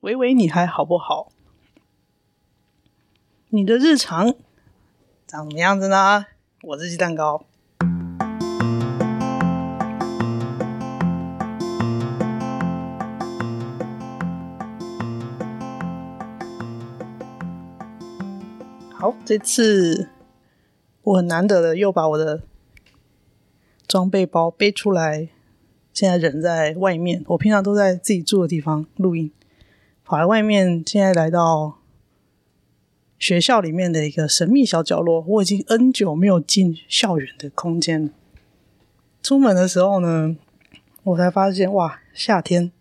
[0.00, 1.32] 喂喂，你还好不好？
[3.48, 4.32] 你的日常
[5.26, 6.26] 长什么样子呢？
[6.62, 7.44] 我是鸡蛋糕。
[18.92, 20.10] 好，这次
[21.02, 22.44] 我很难得的又把我的
[23.88, 25.28] 装备包背出来。
[25.92, 29.32] 现在人在外面，我平常都在自己住的地方录音，
[30.08, 31.80] 跑来外面，现在来到
[33.18, 35.20] 学校里面的一个神秘小角落。
[35.20, 38.10] 我已经 N 久没有进校园的空间了。
[39.22, 40.34] 出门的时候呢，
[41.02, 42.72] 我才发现哇，夏天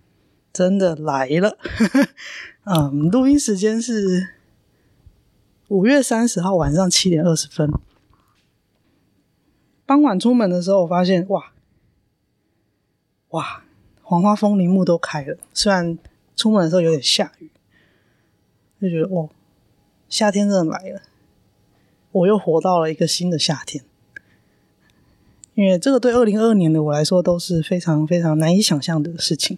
[0.53, 1.57] 真的来了。
[2.63, 4.29] 嗯，录音时间是
[5.67, 7.69] 五月三十号晚上七点二十分。
[9.85, 11.51] 傍晚出门的时候，我发现哇。
[13.31, 13.65] 哇，
[14.01, 15.35] 黄花风铃木都开了。
[15.53, 15.97] 虽然
[16.37, 17.49] 出门的时候有点下雨，
[18.79, 19.29] 就觉得哦，
[20.07, 21.01] 夏天真的来了。
[22.13, 23.83] 我又活到了一个新的夏天。
[25.55, 29.57] 因为这个对二零二二年的我来说都是非常非常难以想象的事情。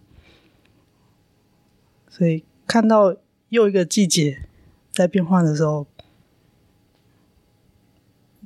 [2.10, 3.18] 所以看到
[3.50, 4.44] 又一个季节
[4.92, 5.86] 在变换的时候，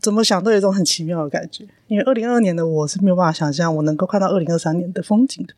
[0.01, 5.53] 怎么想都有一种很奇妙的感觉，因为二零二二年的我是没有办法想象我能够看到二零二三年的风景的。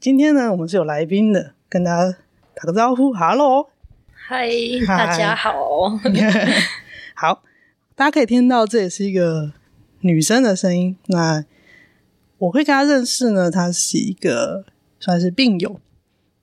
[0.00, 2.18] 今天呢，我们是有来宾的，跟大家
[2.52, 3.68] 打个招呼，哈喽，
[4.12, 4.50] 嗨，
[4.88, 5.54] 大家好，
[7.14, 7.42] 好，
[7.94, 9.52] 大家可以听到这也是一个
[10.00, 10.96] 女生的声音。
[11.06, 11.44] 那
[12.38, 14.64] 我会跟她认识呢，她是一个
[14.98, 15.80] 算是病友，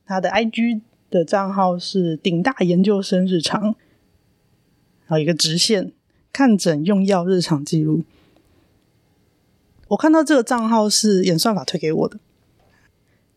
[0.06, 3.76] 她的 IG 的账号是顶大研究生日常。
[5.08, 5.92] 然后一个直线
[6.32, 8.04] 看诊用药日常记录，
[9.90, 12.18] 我看到这个账号是演算法推给我的，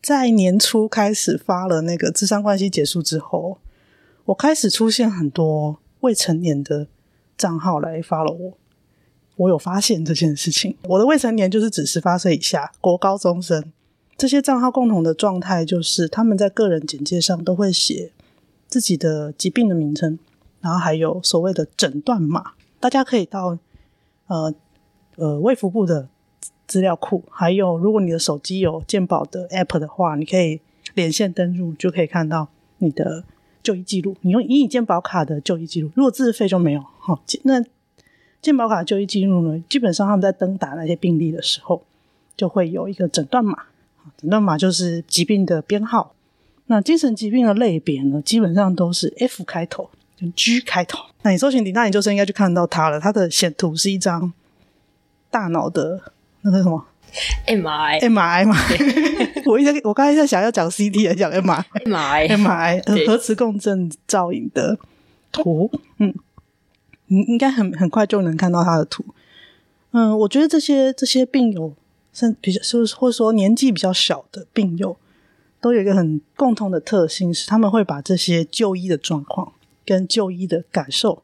[0.05, 3.57] 在年初开始发了那个智商关系结束之后，
[4.25, 6.85] 我开始出现很多未成年的
[7.35, 8.53] 账号来 follow 我。
[9.37, 13.73] 我有发现这件事情，我的未成年就是指十八岁以下，国高中生。
[14.15, 18.11] 这些账号共同的状态就是他们在个人简介上都会写
[18.67, 20.19] 自己的疾病的名称。
[20.61, 23.57] 然后还有所谓的诊断码，大家可以到
[24.27, 24.53] 呃
[25.15, 26.07] 呃卫福部的
[26.67, 30.59] 资料库，还有如果你的手机有健保的 App 的话，你可以
[30.93, 32.47] 连线登入，就可以看到
[32.79, 33.23] 你的
[33.61, 34.15] 就医记录。
[34.21, 37.19] 你用以你健保卡的就医记录，如果自费就没有哈。
[37.43, 37.63] 那
[38.41, 41.83] 健保卡就医记录呢，基本上他们在登打那些病例的时候，
[42.37, 43.57] 就会有一个诊断码，
[44.17, 46.13] 诊断码就是疾病的编号。
[46.67, 49.89] 那精神疾病的类别呢，基本上都是 F 开头
[50.19, 50.33] 跟。
[50.33, 52.99] G 开头，那你搜寻顶大研究生应该就看到它了。
[52.99, 54.33] 它的显图是一张
[55.29, 56.01] 大脑的
[56.45, 56.85] 那个什么
[57.47, 58.55] MRI，MRI 嘛？
[59.45, 64.77] 我一直我刚才在想要讲 CT 还是讲 M I M I M I 核磁共振造影的
[65.31, 65.71] 图。
[65.97, 66.13] 嗯，
[67.07, 69.03] 你应该很很快就能看到它的图。
[69.91, 71.73] 嗯，我觉得这些这些病友，
[72.13, 74.97] 甚比较就是或者说年纪比较小的病友，
[75.59, 79.53] 都有一个很共同的特性，是他们会把这些就医的状况。
[79.87, 81.21] 跟就医的感受、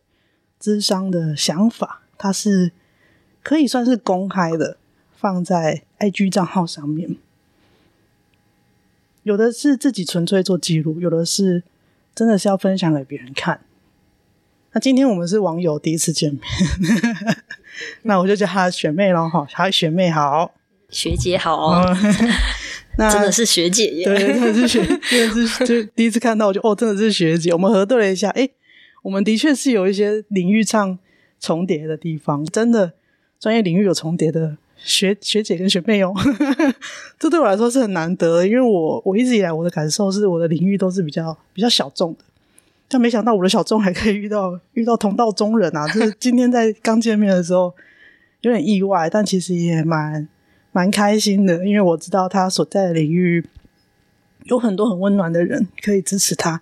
[0.59, 2.71] 智商的想法，它是
[3.41, 4.77] 可以算是公开的，
[5.21, 7.15] 放在 IG 账号上面。
[9.21, 11.61] 有的是自己纯粹做记录，有的是
[12.15, 13.61] 真的是要分享给别人看。
[14.71, 16.41] 那今天我们是网友第一次见面，
[18.01, 19.29] 那我就叫她学妹咯。
[19.29, 20.51] 哈，她，学妹好，
[20.89, 21.97] 学姐好，哦。
[22.97, 24.05] 那真的是学姐耶！
[24.05, 27.53] 对，真的是学， 真的是就第一次看到，我就哦，真的是学姐。
[27.53, 28.51] 我们核对了一下，诶，
[29.03, 30.97] 我们的确是有一些领域上
[31.39, 32.93] 重叠的地方，真的
[33.39, 36.13] 专业领域有重叠的学学姐跟学妹哦。
[37.19, 42.19] 这对我来说是很难得，因为我我一直以来我的感受是我的领域都是比较比较小众的，
[42.87, 45.87] 但没想到我的小众还可以遇到遇到同道中人啊！
[45.87, 47.73] 就是今天在刚见面的时候
[48.41, 50.27] 有点意外，但其实也蛮。
[50.73, 53.45] 蛮开心的，因为我知道他所在的领域
[54.45, 56.61] 有很多很温暖的人可以支持他，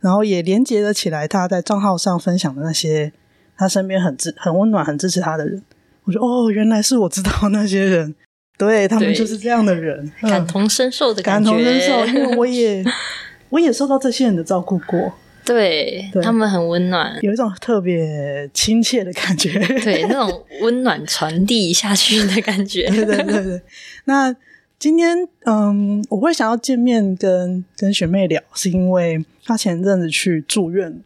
[0.00, 1.28] 然后也连接了起来。
[1.28, 3.12] 他在账号上分享的那些
[3.56, 5.62] 他身边很支、很温暖、很支持他的人，
[6.04, 8.14] 我说哦，原来是我知道 那些人，
[8.58, 12.84] 对，他们就是这样的人，感同身受的感觉，感同身受，因为我也
[13.50, 15.12] 我也受到这些人的照顾过。
[15.44, 19.52] 对，对他们很温暖，有一种特别亲切的感觉。
[19.82, 22.86] 对，那种温暖传递下去的感觉。
[22.88, 23.60] 对对对对。
[24.06, 24.34] 那
[24.78, 30.98] 今天，嗯，我会想要见面跟跟学妹聊，是因为她前阵子去住院。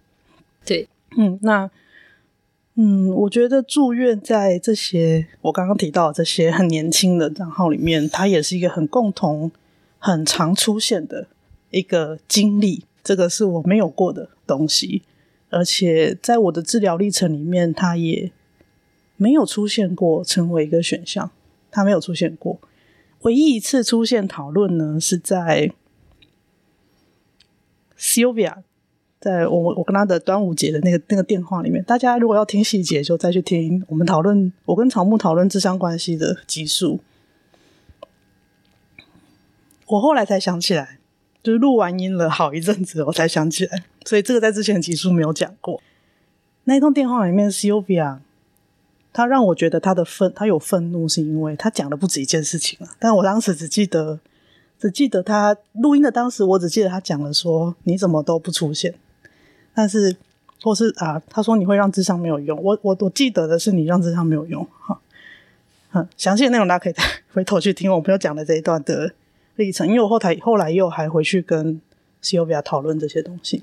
[0.64, 1.68] 对，嗯，那
[2.80, 9.50] 嗯，我觉得住院在这些我刚刚提到的这些很年轻的账号里面，它也是一个很共同、
[9.98, 11.26] 很常出现的
[11.72, 15.02] 一个经历，这个是我没有过的东西，
[15.50, 18.30] 而且在我的治疗历程里面，它也
[19.16, 21.32] 没有出现过成为一个选项，
[21.72, 22.60] 它没有出现过。
[23.22, 25.72] 唯一一次出现讨论呢，是在
[27.98, 28.58] Sylvia，
[29.20, 31.82] 在我我跟他的端午节的那个那个电话里面。
[31.84, 37.00] 大家如果要听细节，就再去听我们讨论我跟草木讨论智商关系的集数。
[39.86, 40.98] 我后来才想起来，
[41.42, 45.80] 就是录完音了好一阵子，我才想起来，所以这个在之前的集数没有讲过。
[46.64, 48.18] 那一通电话里面，Sylvia。
[49.10, 52.88] 他让我觉得他的愤，他有愤怒，是因为他讲了不止一件事情了。
[53.00, 54.20] 但我当时只记得，
[54.78, 58.94] 只记得他录音的当时，我只记得他讲了说：“你怎么都不出现？”
[59.78, 60.16] 但是，
[60.60, 62.60] 或是啊，他说你会让智商没有用。
[62.60, 64.66] 我我我记得的是你让智商没有用。
[64.80, 65.00] 哈，
[65.92, 69.12] 嗯，详细的内容大家可以再回头去听我朋友讲的这一段的
[69.54, 71.80] 历程，因为我后台后来又还回去跟
[72.20, 73.62] Sylvia 讨论这些东西。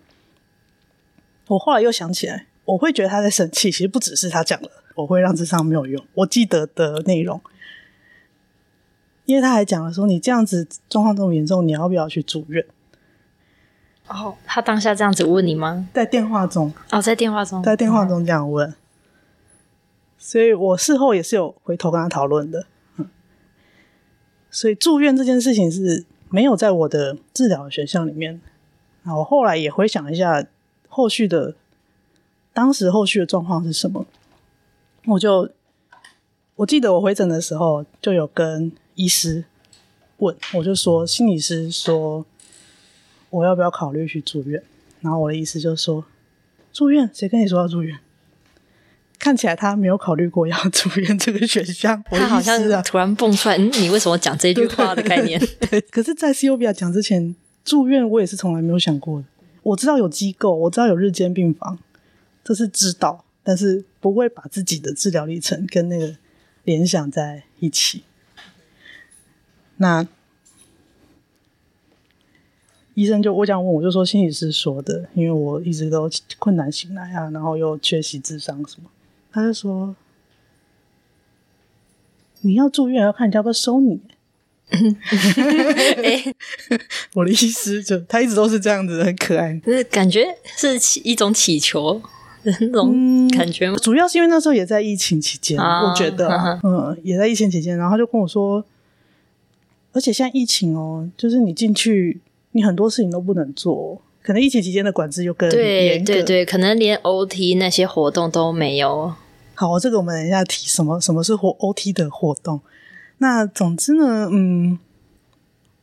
[1.47, 4.69] 我后来又想起来，我会觉得他在生气，其实不只是他讲了。
[4.95, 6.01] 我会让智商没有用。
[6.13, 7.41] 我记得的内容，
[9.25, 12.65] 因为他还讲了说：“你这样子状况这么严重，你要不要去住院？”
[14.07, 15.87] 哦，他当下这样子问你吗？
[15.93, 18.75] 在电话中哦，在电话中，在电话中这样问，嗯、
[20.17, 22.67] 所以我事后也是有回头跟他讨论的。
[22.97, 23.09] 嗯，
[24.51, 28.39] 所以住院这件事情是没有在我的治疗选项里面。
[29.03, 30.45] 那我后来也回想一下
[30.87, 31.55] 后续的，
[32.53, 34.05] 当时后续的状况是什么。
[35.07, 35.49] 我就
[36.55, 39.45] 我记得我回诊的时候就有跟医师
[40.17, 42.25] 问，我就说心理师说
[43.35, 44.61] 我要不要考虑去住院，
[45.01, 46.05] 然后我的意思就是说
[46.71, 47.09] 住院？
[47.13, 47.99] 谁跟你说要住院？
[49.17, 52.03] 看起来他没有考虑过要住院这个选项。
[52.11, 55.39] 我他好像突然蹦出来，你为什么讲这句话的概念？
[55.69, 59.25] 对，可是，在 Cobia 讲之前，住院我也是从来没有想过的。
[59.63, 61.79] 我知道有机构，我知道有日间病房，
[62.43, 63.25] 这是知道。
[63.43, 66.15] 但是不会把自己的治疗历程跟那个
[66.63, 68.03] 联想在一起。
[69.77, 70.07] 那
[72.95, 76.09] 医生就我想问，我就说心理师说的，因为我一直都
[76.39, 78.89] 困难醒来啊，然后又缺席智商什么，
[79.31, 79.95] 他就说
[82.41, 83.99] 你要住院要看人家要不要收你。
[87.13, 90.25] 我的意思就他一直都是这样子，很可爱，就是感觉
[90.57, 92.01] 是一种祈求。
[92.59, 96.29] 那种感觉、嗯，主要是因为那时候也在疫情期间，啊、我觉得，
[96.63, 98.63] 嗯，也在疫情期间，然后他就跟我说，
[99.93, 102.19] 而且现在疫情哦，就是你进去，
[102.55, 109.13] 你很多事情都不能做，可能疫情期间的管制又更严格，对对对，可能连 OT 那些活动都没有。
[109.53, 110.97] 好，这个我们等一下提什么？
[111.01, 112.61] 什么是活 OT 的活动？
[113.17, 114.79] 那总之呢，嗯，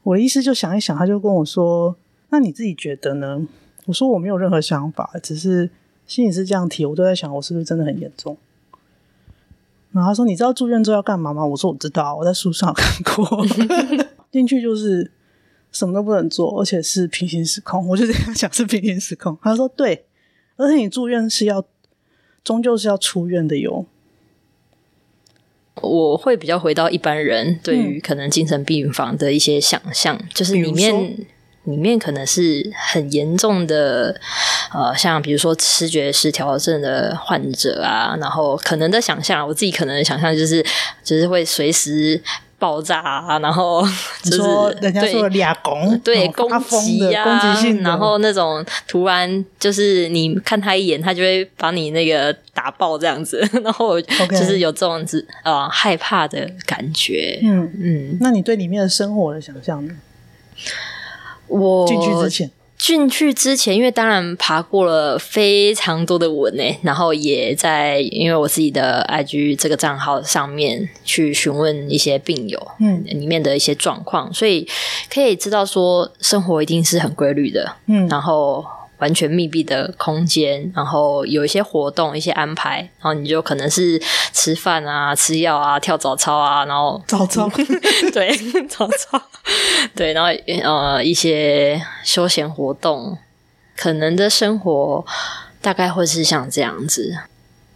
[0.03, 1.95] 我的意思就想一想，他就跟我说，
[2.31, 3.47] 那你自己觉得呢？
[3.85, 5.71] 我说我没有任何想法，只是。
[6.05, 8.37] 心理师这样提，我都在想，我是不是真的很严重？
[9.93, 13.47] 然后他说：“你知道住院之后要干嘛吗？”我说：“我知道，我在书上看过。
[14.31, 15.11] 进去就是
[15.73, 19.37] 什么都不能做，而且是平行时空。”我就这样想，是平行时空。
[19.43, 20.05] 他说：“对，
[20.57, 21.65] 而且你住院是要，
[22.45, 23.87] 终究是要出院的哟。”
[25.83, 31.27] 我会比较回到一般人对于可能精神病房的一些想象，嗯、就是里面。
[31.65, 34.21] 里面可能是很严重的，
[34.75, 40.61] 呃，像比如说视觉失调症的患者啊，然后可能的想象，我自己可能的想象就是，
[41.05, 42.21] 就是会随时
[42.63, 43.83] 爆炸啊，然后
[44.23, 57.41] 就是说人家说的俩攻，对，攻击啊，攻击性，然后那种突然就是你看他一眼，他就会把你那个打爆这样子， 然后就是有这种子啊、呃、害怕的感觉。
[57.43, 59.95] 嗯嗯，嗯，那你对里面的生活的想象呢？
[61.49, 62.49] 我进去之前，
[62.83, 74.67] 进去之前，因为当然爬过了非常多的文诶，然后也在因为我自己的 IG 这个账号上面去询问一些病友，嗯，里面的一些状况，所以
[75.09, 78.67] 可以知道说生活一定是很规律的，嗯，然后。
[79.03, 84.01] 完全密闭的空间，然后有一些活动、一些安排，然后你就可能是
[84.33, 87.51] 吃饭啊、吃药啊、跳早操啊，然后早操，
[88.15, 88.33] 对，
[88.69, 89.21] 早操，
[89.97, 90.31] 对，然后
[90.63, 93.19] 呃一些休闲活动，
[93.77, 95.05] 可能的生活
[95.61, 97.19] 大概会是像这样子。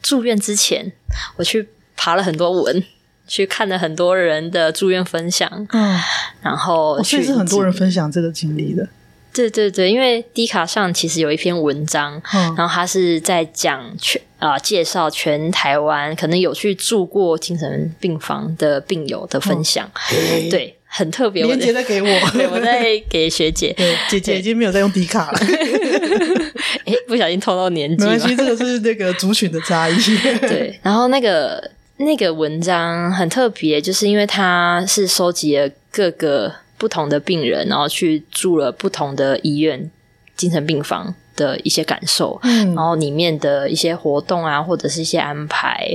[0.00, 0.92] 住院之前，
[1.38, 2.84] 我去爬了很多文，
[3.26, 5.98] 去看了很多人的住院分享，嗯，
[6.40, 8.88] 然后确实是很多人分享这个经历的。
[9.36, 21.44] 对对对，因为 D 卡上其实有一篇文章，嗯、然后他是在讲全啊、呃、介绍全台湾可能有去住过精神病房的病友的分享，嗯、对，很特别。
[21.44, 23.74] 连结再给我， 对，我在给学姐。
[23.76, 25.38] 对，姐姐已经没有在用迪卡了。
[26.86, 28.04] 哎，不小心透露年纪。
[28.04, 29.96] 没关系，这个是那个族群的差异。
[30.40, 39.90] 对，然后那个那个文章很特别，就是因为它是收集了各个不同的病人，然后去住了不同的医院
[40.36, 41.14] 精神病房。
[41.36, 45.86] 的一些感受，嗯，然后里面的一些活动啊，或者是一些安排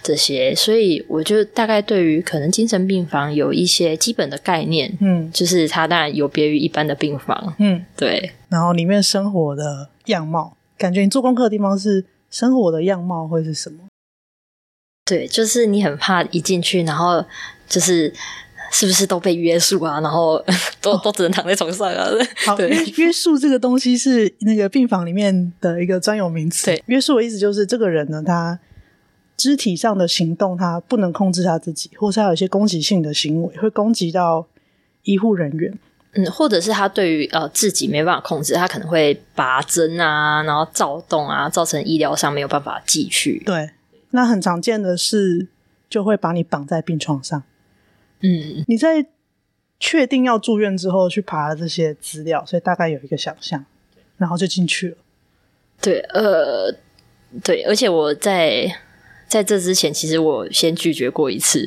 [0.00, 8.30] 这些，所以我就大概对于可能精神病房有一些基本的概念，嗯，就是它当然有别于一般的病房，嗯，对。
[8.48, 13.88] 然后里面生活的样貌，感觉你做功课的地方是生活的样貌会是什么？
[15.04, 17.24] 对，就是你很怕一进去，然后
[17.68, 18.14] 就是。
[18.70, 20.00] 是不是都被约束啊？
[20.00, 20.42] 然后
[20.80, 22.06] 都、哦、都只能躺在床上啊？
[22.46, 26.66] 好，对，约束这个东西是那个病房里面的一个专有名词。
[26.66, 28.58] 对，约束的意思就是这个人呢，他
[29.36, 34.46] 肢体上的行动他不能控制他自己，或是他有一些攻击性的行为，会攻击到
[35.04, 35.78] 医护人员。
[36.18, 43.42] 嗯，或者是他对于呃自己没办法控制，他可能会拔针啊，然后躁动啊，造成医疗上没有办法继续。
[43.44, 43.70] 对，
[44.12, 45.46] 那很常见的是
[45.90, 47.42] 就会把你绑在病床上。
[48.20, 49.06] 嗯，你在
[49.78, 53.64] 确定要住院之后去爬了这些资料，所以大概有一个想象，
[54.16, 54.96] 然后就进去了。
[55.80, 56.74] 对，呃，
[57.44, 58.74] 对，而且我在
[59.28, 61.66] 在这之前，其实我先拒绝过一次，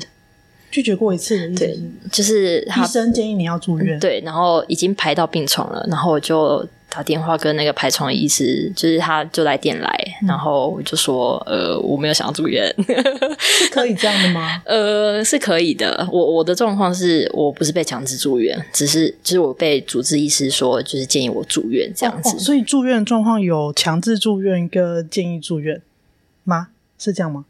[0.72, 1.80] 拒绝过一次的意思是，对，
[2.12, 6.68] 就是医生建议你要住院，对，然后已经排到病床了，然后我就。
[6.92, 9.88] 打电话跟那个排床医师，就是他就来电来，
[10.24, 12.66] 嗯、然后我就说，呃，我没有想要住院，
[13.38, 14.60] 是可以这样的吗？
[14.66, 16.10] 呃，是可以的。
[16.12, 22.30] 我我的状况是我不是被强制住院，只是就是我被主治医师说，就是建议我住院这样子。
[22.30, 25.80] 哦哦、所以住院状况有强制住院跟建议住院
[26.44, 26.70] 吗？
[26.98, 27.46] 是这样吗？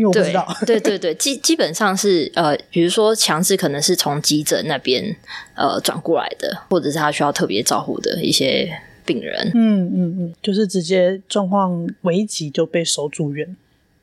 [0.00, 5.14] 因为我不知道， 对对对，基基本上是呃，比如说强制可能是从急诊那边
[5.54, 13.54] 呃转过来的，或者是他需要特别照顾的一些病人，嗯嗯嗯，就是直接状况危急就被收住院。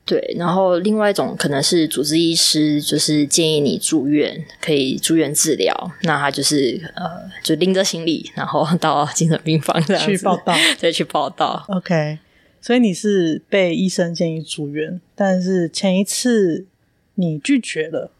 [0.06, 5.74] 对，然后另外一种可能是主治医师就是建议你住院，可以住院治疗，
[6.04, 7.04] 那他就是呃，
[7.42, 11.62] 就拎着行李，然后到精神病房这样去报道， 再去报道。
[11.68, 12.18] OK。
[12.60, 16.66] 所以你是被医生建议住院，但是前一次
[17.14, 18.10] 你拒绝了。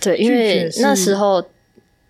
[0.00, 1.44] 对，因为那时候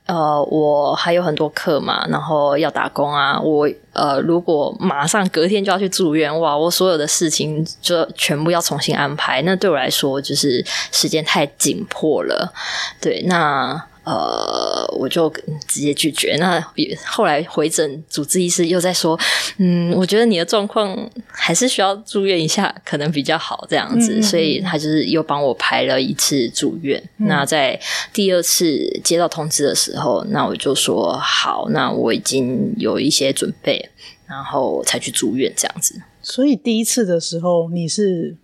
[0.06, 3.40] 呃，我还有很多课嘛，然后要打工啊。
[3.40, 12.52] 我呃，如果马上隔天就要去住院，哇，我所有的事情就全部要重新安排，那对我来说就是时间太紧迫了。
[13.00, 13.86] 对，那。
[14.04, 15.32] 呃，我就
[15.68, 16.36] 直接拒绝。
[16.40, 16.60] 那
[17.06, 19.18] 后来回诊，主治医师又在说，
[19.58, 24.18] 嗯，我觉得你的状况还是需要住院一下，可能比较好这样子。
[24.18, 27.00] 嗯、所以他就是又帮我排了一次住院。
[27.18, 27.78] 嗯、那在
[28.12, 33.88] 第二次接到通知的时候，那我就说好，那我已经有一些准备，
[34.26, 36.02] 然后才去住院这样子。
[36.20, 38.36] 所以第一次的时候，你是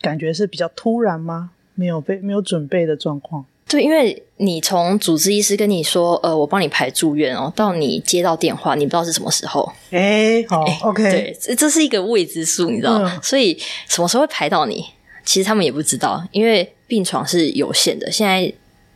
[0.00, 1.50] 感觉是比较突然吗？
[1.74, 3.44] 没有被没有准备的状况？
[3.68, 9.70] 对，因为你从主治医师跟你说，呃，我帮你排住院哦，到你接到电话，你不知道是什么时候。
[9.90, 13.58] 哎，好，OK，对，这这是一个未知数，你知道，嗯、所以
[13.88, 14.84] 什么时候会排到你，
[15.24, 18.08] 其实他们也不知道，因为病床是有限的。
[18.08, 18.52] 现在，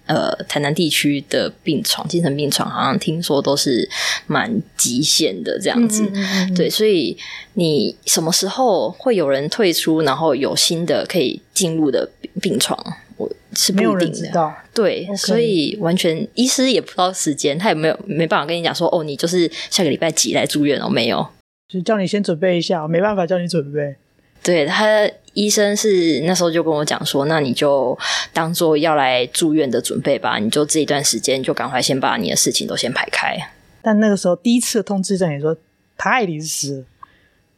[0.06, 3.90] 呃，台南地区的病床，精神病床，好像听说都是
[4.28, 6.04] 蛮极限的这样子。
[6.04, 7.16] 嗯嗯嗯对，所以
[7.54, 12.08] 你什么时候会有人退出，然后有新的可以进入的
[12.40, 12.78] 病床？
[13.20, 15.16] 我是不一定的，没有人知道，对，Okay.
[15.16, 21.26] 所以完全医师也不知道时间，他也没有没办法跟你讲说，哦，你就是下个礼拜几来住院哦，没有，
[21.68, 23.96] 就叫你先准备一下，没办法叫你准备。
[24.42, 27.98] 对，他医生是那时候就跟我讲说，那你就
[28.32, 33.36] 当做要来住院的准备吧，你就这一段时间就赶快先把你的事情都先排开。
[33.82, 35.54] 但那个时候第一次的通知站也说
[35.98, 36.82] 太临时，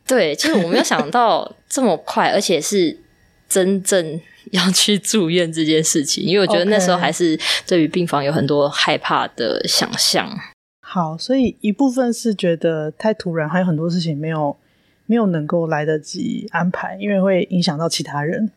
[0.05, 2.99] 对，就是我没有想到这么快，而且是
[3.49, 4.21] 真正。
[4.51, 10.29] 要去住院这件事情，因为我觉得那时候还是对于病房有很多害怕的想象。
[10.81, 14.57] 好，所以一部分是觉得太突然，还有很多事情没有
[15.07, 18.51] 没有能够来得及安排，因为会影响到其他人。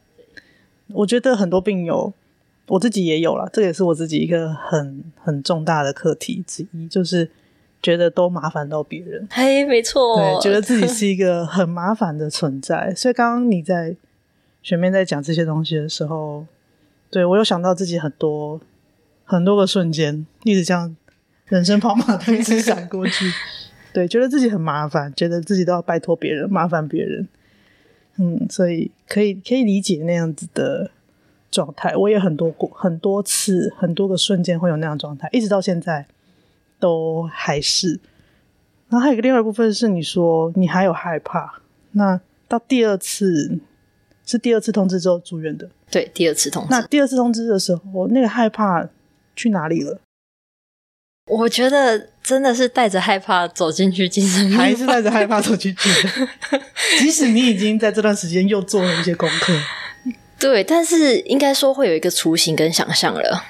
[0.88, 2.14] 我觉得很多病友，
[2.68, 7.30] 我自己也有了，这也是我自己一个很很重大的课题之一，就是
[7.82, 9.28] 觉得都麻烦到别人。
[9.32, 12.94] 嘿，没错，对，觉得自己是一个很麻烦的存在。
[12.96, 13.96] 所以刚刚你在。
[14.66, 16.44] 前面在讲这些东西的时候，
[17.12, 18.60] 对，我有想到自己很多
[19.24, 20.98] 很多个瞬间，一直这样
[21.46, 23.32] 人生跑马灯一直闪过去，
[23.94, 27.28] 对，觉得自己很麻烦，觉得自己都要拜托别人，麻烦别人，
[28.18, 30.90] 嗯，所以可以可以理解那样子的
[31.52, 36.08] 状态，我也很多过很多次，很多个瞬间会有那样状态，一直到现在
[36.80, 38.00] 都还是。
[38.90, 43.60] 然后还有一个另外一部分是你说你还有害怕，那到第二次
[44.26, 46.70] 是第二次通知之后住院的，对，第二次通知。
[46.72, 48.88] 那第二次通知的时候，那个害怕
[49.36, 50.00] 去哪里了？
[51.28, 56.28] 我觉得真的是带着害怕走进去精神病房，还是带着害怕走进去的。
[57.00, 59.54] 即使你已经在这段时间又做了一些功课，
[60.40, 63.44] 对，但是应该说会有一个雏形跟想象了。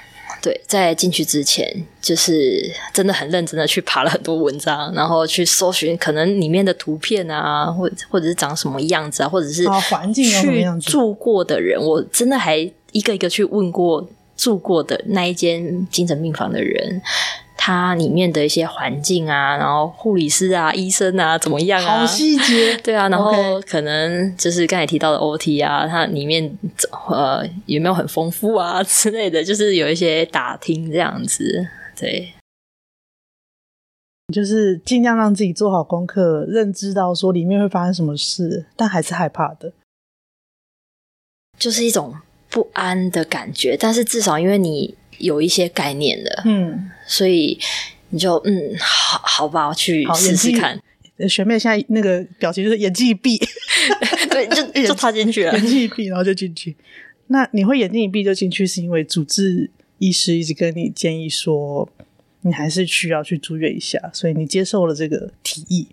[0.46, 1.68] 对，在进去之前，
[2.00, 12.58] 就是真的很认真的去爬了很多文章，然后去搜寻可能里面的图片啊，或或者是长什么样子啊，或者是环境去住过的人，我真的还
[12.92, 17.02] 一个一个去问过住过的那一间精神病房的人。
[17.58, 22.00] 它里面的一些环境啊，然后护理师啊、医生啊怎么样啊？
[22.00, 22.76] 好细节。
[22.84, 26.56] 对啊，然后可能就是刚才提到的 OT 啊，它里面
[27.08, 31.66] 呃有没有很丰富啊之类的，就是有一些打听这样子。
[31.98, 32.34] 对，
[34.32, 39.72] 就是尽量让自己做好功课，认知到说里面会发生什么事，但还是害怕的，
[41.58, 42.14] 就是一种
[42.50, 43.76] 不安的感觉。
[43.80, 44.94] 但是至少因为你。
[45.18, 47.58] 有一些概念的，嗯，所以
[48.10, 50.80] 你就嗯，好好吧，我去试试看。
[51.28, 53.38] 学妹现在那个表情就是眼睛一闭，
[54.28, 56.76] 对，就就插进去了，眼睛一闭，然后就进去。
[57.28, 61.88] 那你会眼睛一闭就进去，是因为主治医师一直跟你建议说，
[62.42, 65.88] 你还是需要去住院一下，所以你接受了这个提议。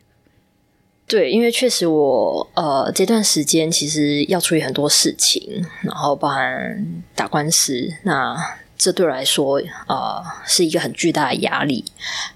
[1.08, 8.36] 对，因为确实我呃这段时间其实要处理很多事情，然后包含打官司，那。
[8.78, 11.84] 这对我来说，呃，是一个很巨大的压力。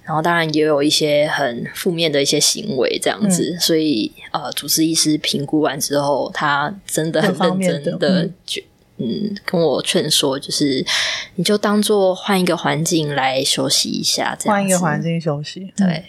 [0.03, 3.51] 然后，当然也有一些很负面的一些行为，这样子。
[3.53, 8.61] 嗯、所以，呃，主治医师评估完之后，他真的很认真的，就
[8.97, 10.85] 嗯，跟我劝说，就是
[11.35, 14.55] 你就当做换一个环境来休息一下，这样。
[14.55, 16.03] 换一个环境休息，对，嗯、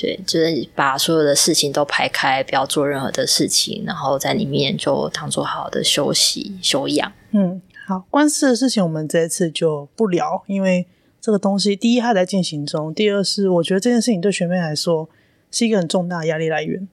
[0.00, 7.12] 对，就是把所有的事情都排开，不要做任何的事情，然后在里面就当做好好的休息、休养。
[7.32, 7.60] 嗯。
[7.88, 10.88] 好，官司的事情我们这一次就不聊，因为
[11.20, 15.08] 这个东西，第一它在进行中，第二是我觉得这件事情对学妹来说
[15.52, 16.88] 是一个很重大的压力来源，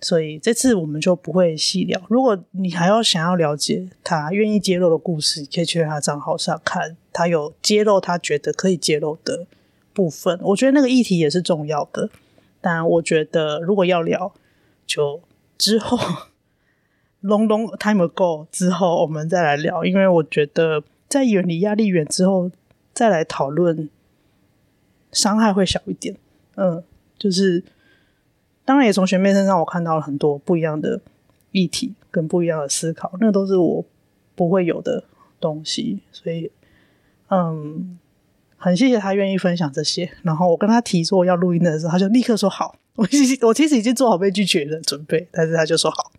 [0.00, 2.02] 所以这次我们就不会细聊。
[2.08, 9.46] 如果你还要想要了解他愿意揭露的故事，可以去他账号上看，他有揭露他觉得可以揭露的
[9.92, 10.36] 部分。
[10.42, 12.10] 我觉得那个议题也是重要的，
[12.60, 14.34] 但我觉得如果要聊，
[14.84, 15.20] 就
[15.56, 15.96] 之后。
[17.24, 22.50] Long long time ago 之后，我们再来聊，因为我觉得在远离压力源之后，
[22.92, 23.88] 再来讨论
[25.10, 26.16] 伤害会小一点。
[26.56, 26.84] 嗯，
[27.18, 27.64] 就是
[28.64, 31.00] 当然也从学妹身上我看到了很多不一样的
[31.52, 33.84] 议题跟不一样的思考，那都是我
[34.34, 35.04] 不会有的
[35.40, 36.50] 东西，所以
[37.28, 37.98] 嗯，
[38.56, 40.10] 很谢谢他愿意分享这些。
[40.22, 42.76] 然后我跟他提说要录音的时候，他就立刻说好。
[42.96, 46.12] 我其实我其实已经做好被拒绝的准备，但是他就说好。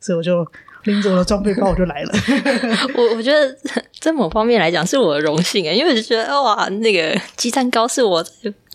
[0.00, 0.46] 所以我就
[0.84, 2.12] 拎着我的装备包，我就来了。
[2.94, 3.56] 我我觉得
[4.00, 8.24] 在某方面来讲是我的荣幸啊，因为我就觉得哇，那个鸡蛋糕是我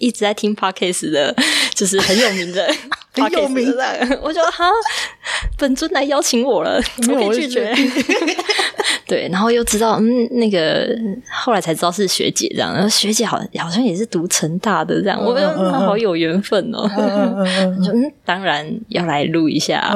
[0.04, 1.34] 一直在听 Podcast 的，
[1.74, 2.68] 就是很有名的，
[3.16, 4.20] 很有名的。
[4.22, 4.66] 我觉得哈，
[5.58, 7.74] 本尊来邀请我了，我可以拒绝。
[9.08, 10.88] 对，然后又知道，嗯，那个
[11.30, 16.90] 后来才知道是学姐这样，然后学姐好好像也是读成大的这样，我觉得好有缘分哦。
[16.98, 19.94] 嗯，当然要来录一下。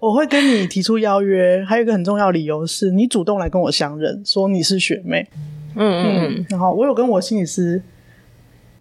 [0.00, 5.26] 我会跟你提出邀约，还有一个很重要理由是你主动来跟我相认，说你是学妹。
[5.74, 7.80] 嗯嗯，然后我有跟我心理师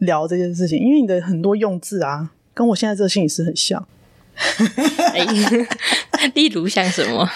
[0.02, 3.88] 聊这件事情，因为你的很多用字啊，跟我现在这个心理师很像。
[6.34, 7.30] 例如像什么？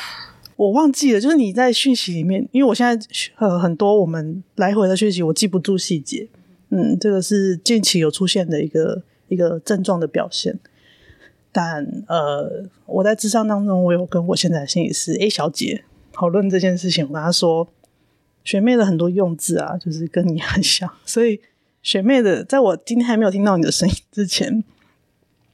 [0.55, 6.27] 我忘记了，就是你在讯息里面，因为我现在呃很多我们来回的讯息，我记不住细节。
[6.69, 10.57] 嗯，这个是近期有出现的一个一个症状的表现。
[11.51, 17.67] 但呃，我在智商当中，我有跟我现在的心理师 A 小姐讨论这件事情，我跟她说，
[18.43, 20.89] 学妹的很多用字啊，就是跟你很像。
[21.05, 21.39] 所以
[21.85, 24.63] 学妹的，在我今天还没有听到你的声音之前，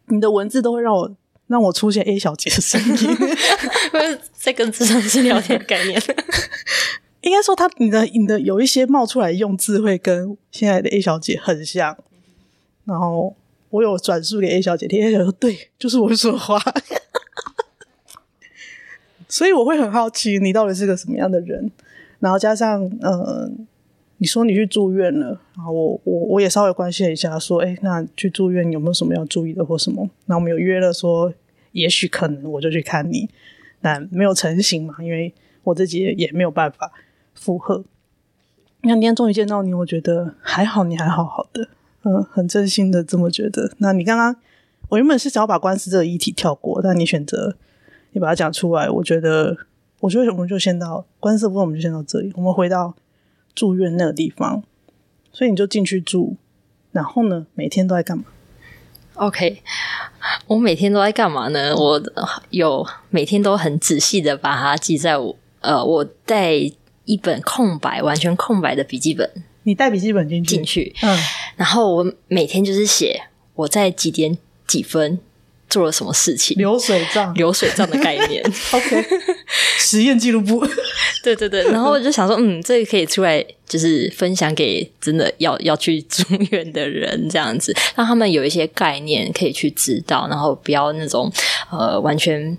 [0.07, 1.15] 你的文字都会让我。
[1.47, 3.17] 让我出现 A 小姐的声音，
[4.31, 6.01] 在跟智商师聊天概念。
[7.19, 11.97] 应该说，他你的你的有一些冒出来用字会跟现在的 A 小姐很像。
[12.85, 13.35] 然后
[13.69, 16.57] 我有转述给 A 小姐听，A 小姐说：“对，就是我说话。
[19.27, 21.69] ”所以我会很好奇你到底是个什么样的人。
[22.19, 23.51] 然后加上，嗯、呃，
[24.21, 31.33] 你说你去住院了，然后我我我也稍微关心一下，说：“哎，那去住院有没有什么要注意的或什么？”那我们有约了说。
[31.73, 33.29] 也许可能我就去看你，
[33.81, 36.91] 但没有成型嘛，因为我自己也，也没有办法。
[37.33, 37.85] 负荷。
[38.81, 41.69] 那今天终于见到你，我觉得还好，你还好好的，
[42.03, 43.71] 嗯，很真心的这么觉得。
[43.77, 44.35] 那你刚刚，
[44.89, 47.55] 我原本是想要把官司这个议题跳过，但你选择
[48.11, 49.55] 你把它讲出来，我觉得，
[50.01, 52.93] 我觉得我们就先到官司部分，我们就先到这里，我们回到
[53.55, 54.63] 住院那个地方，
[55.31, 56.35] 所以你就进去住，
[56.91, 58.23] 然后呢，每天都在干嘛
[59.15, 59.61] ？OK，
[60.47, 61.75] 我每天都在干嘛呢？
[61.75, 62.01] 我
[62.49, 66.53] 有每天都很仔细的把它记在我呃，我带
[67.05, 69.29] 一本空白、完全空白的笔记本。
[69.63, 70.55] 你带笔记本进去？
[70.55, 71.19] 进去，嗯。
[71.55, 73.21] 然后我每天就是写
[73.53, 74.35] 我在几点
[74.65, 75.19] 几分
[75.69, 78.43] 做了什么事情，流水账，流水账的概念。
[78.73, 79.05] OK，
[79.77, 80.65] 实验记录簿。
[81.23, 91.31] 对对对，然后我就想说，嗯，这个可以出来，就是分享给真的要要去住院的人，这样子，让他们有一些概念可以去知道，然后不要那种
[91.69, 92.57] 呃完全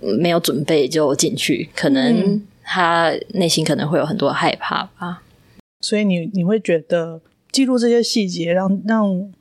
[0.00, 5.22] 没有准备就进去，可能他内心可能会有很多害怕吧。
[5.80, 9.32] 所以你你会觉得记录这些细节，让让。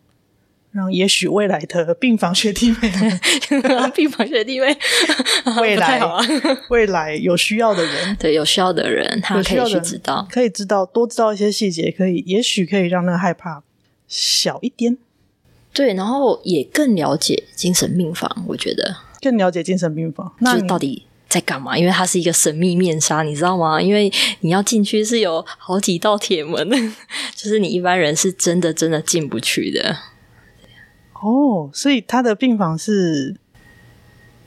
[0.71, 2.91] 让也许未来的病房学弟妹，
[3.93, 4.67] 病房学弟妹，
[5.61, 6.01] 未来
[6.69, 13.63] 未来有需要的人，对有需要的人，他可以去知道，可以知道多知道一些细节，可以也许可以让那个害怕
[14.07, 14.97] 小一点。
[15.73, 21.77] 对，然后也更了解精神病房，我觉得更了解精神病房，那到底在干嘛？
[21.77, 23.81] 因为它是一个神秘面纱，你知道吗？
[23.81, 26.69] 因为你要进去是有好几道铁门，
[27.35, 29.97] 就是你一般人是真的真的进不去的。
[31.21, 33.35] 哦，所以他的病房是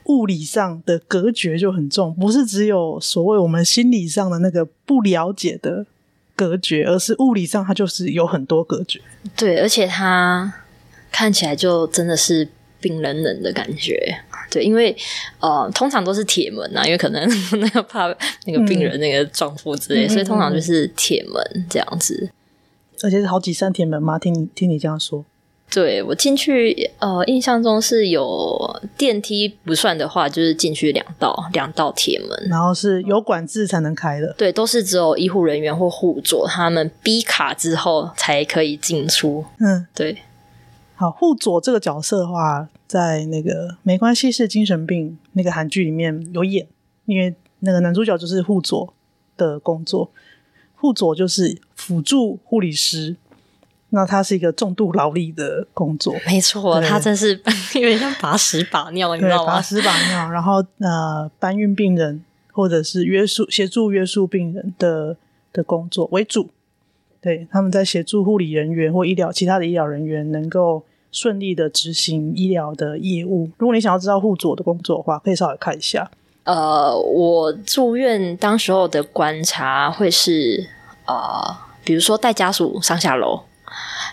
[0.06, 5.86] 物理上的隔绝就很重，不是只有所谓我们心理上的那个不了解的
[6.36, 9.00] 隔绝，而是物理上它就是有很多隔绝。
[9.36, 10.52] 对，而且他
[11.10, 12.46] 看起来就真的是
[12.80, 13.96] 冰冷冷的感觉。
[14.50, 14.94] 对，因为
[15.40, 17.28] 呃，通常都是铁门啊，因为可能
[17.60, 18.06] 那个怕
[18.46, 22.30] 那个病人那个撞破之类，嗯、所以通常就是铁门这样子。
[23.02, 24.18] 而且是好几扇铁门吗？
[24.18, 25.24] 听你听你这样说。
[25.74, 34.32] 对，我进去，呃，印象中是有电梯不算的话，就是进去两道两道铁门，然后是有管制才能开的。
[34.38, 39.44] 对，都是只有医护人员或护佐他们逼卡之后才可以进出。
[39.58, 40.18] 嗯，对。
[40.94, 46.68] 好，护佐这个角色的话，在那个《没关系是精神病》那个韩剧里面有演，
[47.06, 48.94] 因为那个男主角就是护佐
[49.36, 50.12] 的工作，
[50.76, 53.16] 护佐就是辅助护理师。
[53.94, 57.40] 那它是一个重度劳力的工作，没错，它真是
[57.76, 59.54] 因为像把屎把尿，你知道吗？
[59.54, 62.20] 把屎把尿，然后呃，搬运病人
[62.52, 65.16] 或者是约束协助约束病人的
[65.52, 66.50] 的工作为主。
[67.20, 73.48] 对，他们在协助护理人员或医疗其他的医疗人员能够顺利的执行医疗的业务。
[73.58, 76.10] 如果你想要知道护佐的工作的话，可以稍微看一下。
[76.42, 80.68] 呃，我住院当时候的观察会是
[81.06, 83.44] 呃，比如说带家属上下楼。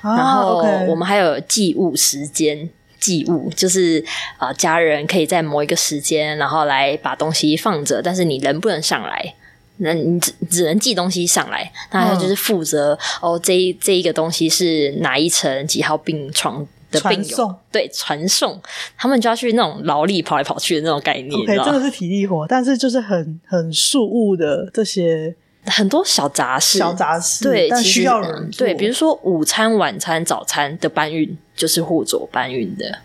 [0.04, 2.70] 然后我们还有寄物时间，
[3.00, 4.04] 寄物就是
[4.40, 9.34] 呃家人可以在某一个时间，然后来把东西放着，但是你人不能上来，
[9.78, 11.72] 那你只只能寄东西上来。
[11.92, 18.60] 那他就是负责哦，这一这一个东西是哪一层几号病床的病友，对，传送，
[18.98, 21.32] 他们就要去那种劳力跑来跑去的那种概念。
[21.32, 25.36] OK，这个是体力活，但是就是很很庶务的这些。
[25.66, 28.66] 很多小杂事，小杂事，对，但需要人做。
[28.66, 33.00] 对，比如说午餐、晚餐、早餐的搬运，就是护佐搬运的。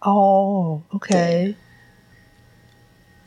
[0.00, 1.54] 哦，OK，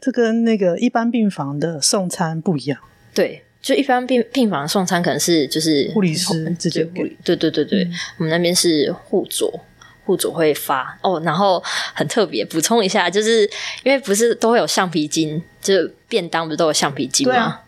[0.01, 2.79] 这跟那个一般病房的送餐不一样。
[3.13, 7.15] 对，就一般病病房送餐可能是就是护理师直接给。
[7.23, 9.59] 对对对对，嗯、我们那边是护佐。
[10.05, 11.63] 护佐会发哦，然后
[11.93, 13.49] 很特别，补充一下，就是
[13.83, 15.73] 因为不是都会有橡皮筋，就
[16.07, 17.33] 便当不是都有橡皮筋吗？
[17.33, 17.61] 对啊，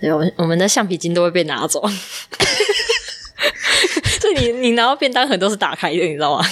[0.00, 1.86] 对，我我们的橡皮筋都会被拿走，
[4.20, 6.44] 所以你你拿到便当盒都是打开的，你知道吗？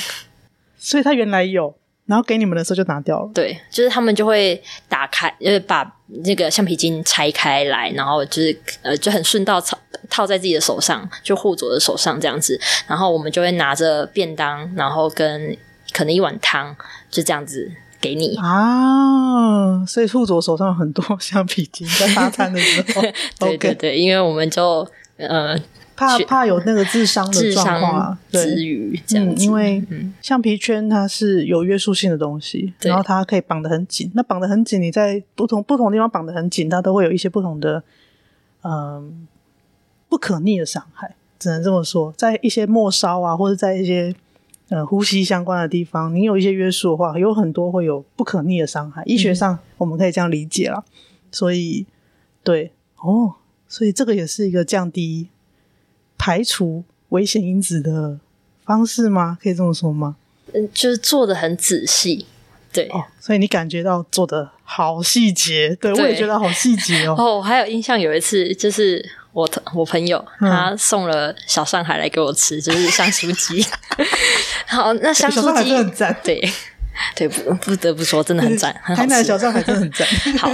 [0.79, 1.75] 所以他原来有。
[2.07, 3.31] 然后给你们的时候就拿掉了。
[3.35, 5.85] 对，就是他们就会打开，呃，把
[6.25, 9.79] 那个橡皮筋拆开来，然后就是呃，就很顺道套
[10.11, 12.61] 套在自己的手上，就护佐的手上这样子。
[12.87, 15.57] 然后我们就会拿着便当，然后跟
[15.93, 16.77] 可能一碗汤，
[17.11, 19.85] 就这样子给你啊。
[19.87, 23.03] 所以护佐手上有很多橡皮筋，在搭餐的时候。
[23.41, 24.87] 对对对，因为我们就
[25.17, 25.59] 呃。
[25.97, 29.83] 怕怕有那个自伤的状况，之余这样子，嗯，因为
[30.21, 34.11] 橡皮圈它是有约束性的东西，然后它可以绑得很紧。
[34.15, 37.83] 那绑得很紧，你在不同不同地方绑得很紧，它都会有一些不同的，
[38.63, 39.27] 嗯，
[40.09, 42.13] 不可逆的伤害，只能这么说。
[42.17, 44.15] 在一些末梢啊，或者在一些
[44.71, 49.03] 呃呼吸相关的地方，你有一些约束的话，有很多会有不可逆的伤害。
[49.07, 50.83] 医学上我们可以这样理解啦。
[51.31, 51.87] 所以，
[52.43, 53.35] 对哦。
[53.67, 55.31] 所以这个也是一个降低、
[56.19, 58.19] 排除危险因子的
[58.65, 59.39] 方式吗？
[59.43, 60.17] 可以这么说吗？
[60.53, 62.27] 嗯，就是做的很仔细，
[62.73, 67.15] 对哦，所以你感觉到做的好细节，对，对我也觉得好细节哦。
[67.19, 73.67] 哦，我还有印象，有一次就是我我朋友他送了小上海来给我吃，嗯、就是香酥鸡。
[74.67, 76.41] 好，那香酥鸡很赞，对。
[77.17, 79.09] 对，不不得不说，真的很赞，很好吃。
[79.09, 80.07] 台南小上海真的很赞。
[80.39, 80.49] 好，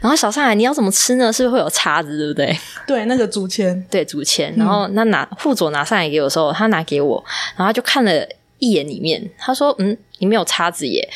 [0.00, 1.32] 然后小上海你要怎么吃呢？
[1.32, 2.58] 是不是会有叉子，对不对？
[2.86, 4.54] 对，那个竹签，对竹签。
[4.56, 7.24] 然后那拿副佐拿上来给我的时候，他拿给我，
[7.56, 8.26] 然后他就看了
[8.58, 11.08] 一眼里面，他说：“嗯，里面有叉子耶。”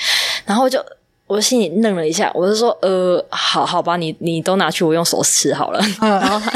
[0.46, 0.84] 然后我就
[1.26, 5.80] 我心里愣了一下，我就说：“呃，好好吧，你你都拿去，我用手吃好了。
[6.00, 6.52] 嗯” 然后他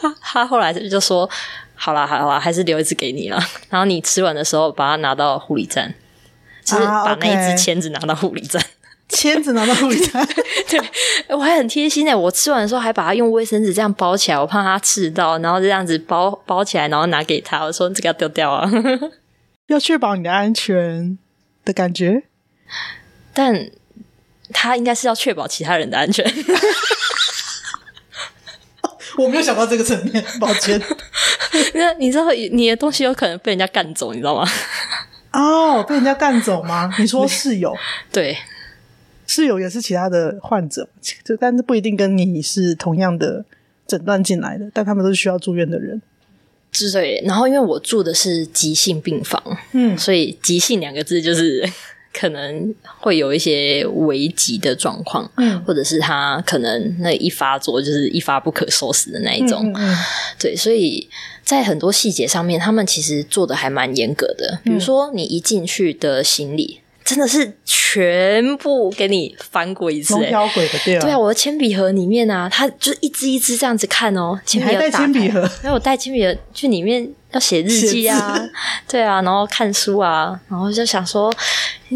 [0.00, 1.28] 他他后来就说
[1.74, 3.38] ：“好啦好啦，还是留一只给你了。
[3.70, 5.94] 然后你吃完的时候，把它拿到护理站。”
[6.68, 8.62] 就是把那一支签子拿到护理站，
[9.08, 10.26] 签子拿到护理站，
[10.68, 10.80] 对，
[11.28, 18.70] 我还很贴心诶，我吃完的时候还把它用卫生纸这样包起来，我怕它吃到，然后这样子包包起来，然后拿给他，我说这个要丢掉啊，
[19.68, 21.16] 要确保你的安全
[21.64, 22.24] 的感觉，
[23.32, 23.70] 但
[24.52, 26.24] 他应该是要确保其他人的安全，
[29.16, 30.80] 我没有想到这个层面，抱歉，
[31.74, 34.46] 那你知道你的东西有可能被人家干走，你知道吗？
[35.32, 36.90] 哦，被人家干走吗？
[36.98, 37.74] 你说室友？
[38.10, 38.36] 对，
[39.26, 40.88] 室友也是其他的患者，
[41.24, 43.44] 就但是不一定跟你是同样的
[43.86, 46.00] 诊断进来的，但他们都是需要住院的人。
[46.92, 51.66] 对，然后因为我住的是急性病房，嗯，所以“急性”两个字就是
[52.12, 59.96] 可能会有一些危急的状况，嗯，或者是他可能那一发作就是一发不可收拾的那一种，嗯，嗯，嗯，
[60.38, 61.08] 对，所以。
[61.48, 64.60] 在很多细节上面，他们其实做的还蛮严格的。
[64.62, 71.00] 比如说，你一进去的行李，真的是全部给你翻过一次，欸，挑轨的对啊。
[71.00, 74.38] 对啊，我的铅笔盒里面啊，它就一支一支这样子看哦。
[74.44, 78.38] 铅笔盒，带铅我带铅笔盒去里面要写日记啊，
[78.86, 81.32] 对啊，然后看书啊，然后就想说，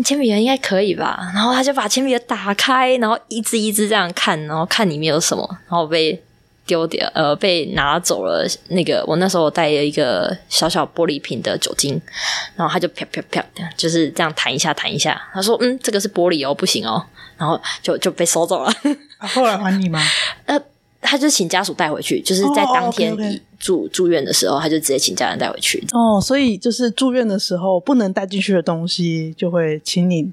[0.02, 1.30] 铅笔盒应该可以吧？
[1.34, 6.22] 然后他就把铅笔盒打开，然后一支一支这样看，然后看里面有什么，然后被。
[6.72, 8.46] 丢掉，呃，被拿走了。
[8.68, 12.00] 那个，我那时候带了一个小小玻璃瓶的酒精，
[12.56, 13.44] 然后他就啪啪啪，
[13.76, 15.20] 就是这样弹一下弹一下。
[15.34, 17.04] 他说：“嗯，这个是玻璃哦，不行哦。”
[17.36, 18.72] 然后就就被收走了。
[19.18, 20.00] 啊、后来还你吗？
[20.46, 20.58] 呃，
[21.02, 23.14] 他就请家属带回去，就是在当天
[23.58, 23.90] 住、oh, okay, okay.
[23.90, 25.84] 住院的时候，他就直接请家人带回去。
[25.92, 30.32] 哦，所以就是住院的时候不能带进去的东西，就会请你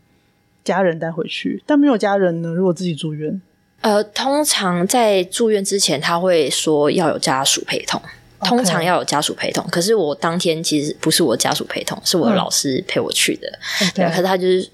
[0.63, 1.61] 家人带回去。
[1.67, 2.53] 但没有家人呢？
[2.53, 3.41] 如果自己住院。
[3.81, 8.01] 呃，通常在住院之前，他会说要有家属陪同。
[8.41, 13.59] 通常要有家属陪同.可是我当天其实不是我家属陪同，是我的老师陪我去的。
[13.81, 14.69] 嗯、对，可是他就是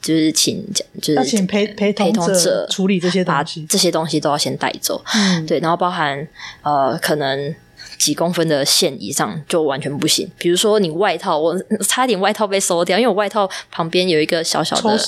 [0.00, 0.66] 就是请
[1.00, 5.04] 就是要请陪陪同者处理这些东西，这些东西都要先带走。
[5.14, 6.26] 嗯，对，然后包含
[6.62, 7.54] 呃可能。
[8.02, 10.28] 几公分的线以上就完全不行。
[10.36, 11.56] 比如说你外套，我
[11.88, 14.98] 差点外套被收掉，因为我外套旁边有一个小小的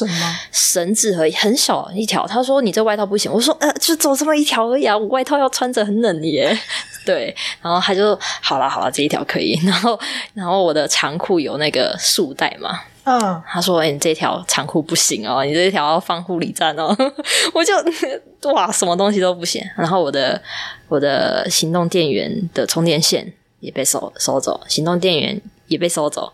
[0.52, 2.24] 绳子和很小一条。
[2.24, 6.56] 他说你这外套不行，我说呃，就走这么一条而已啊，我外套要穿着很冷耶。
[7.04, 9.58] 对，然后他就好了好了，这一条可以。
[9.66, 9.98] 然后
[10.32, 12.80] 然后我的长裤有那个束带嘛。
[13.04, 16.96] 嗯，他说：“欸，你这条长裤不行哦，你这条要放护理站哦。
[17.52, 17.74] ”我就
[18.52, 19.62] 哇，什么东西都不行。
[19.76, 20.40] 然后我的
[20.88, 26.32] 我的行动电源的充电线也被收收走，行动电源也被收走，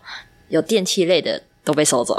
[0.49, 2.17] 有电器类的都被收走，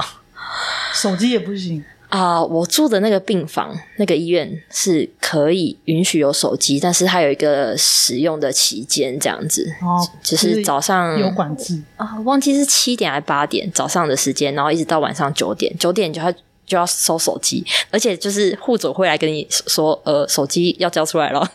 [0.93, 1.83] 手机也不行。
[2.13, 9.67] 啊，uh, 我住的那个病房，那个医院是可以允许有手机，但是它有一个使用的期间，这样子。
[9.81, 16.31] 哦，就是早上有管制啊，忘记是七点还是八点早上的时间，然后一直到晚上九点，九点就要
[16.67, 21.51] 就要收手机，而且就是护佐会来跟你说，呃，手机要交出来了，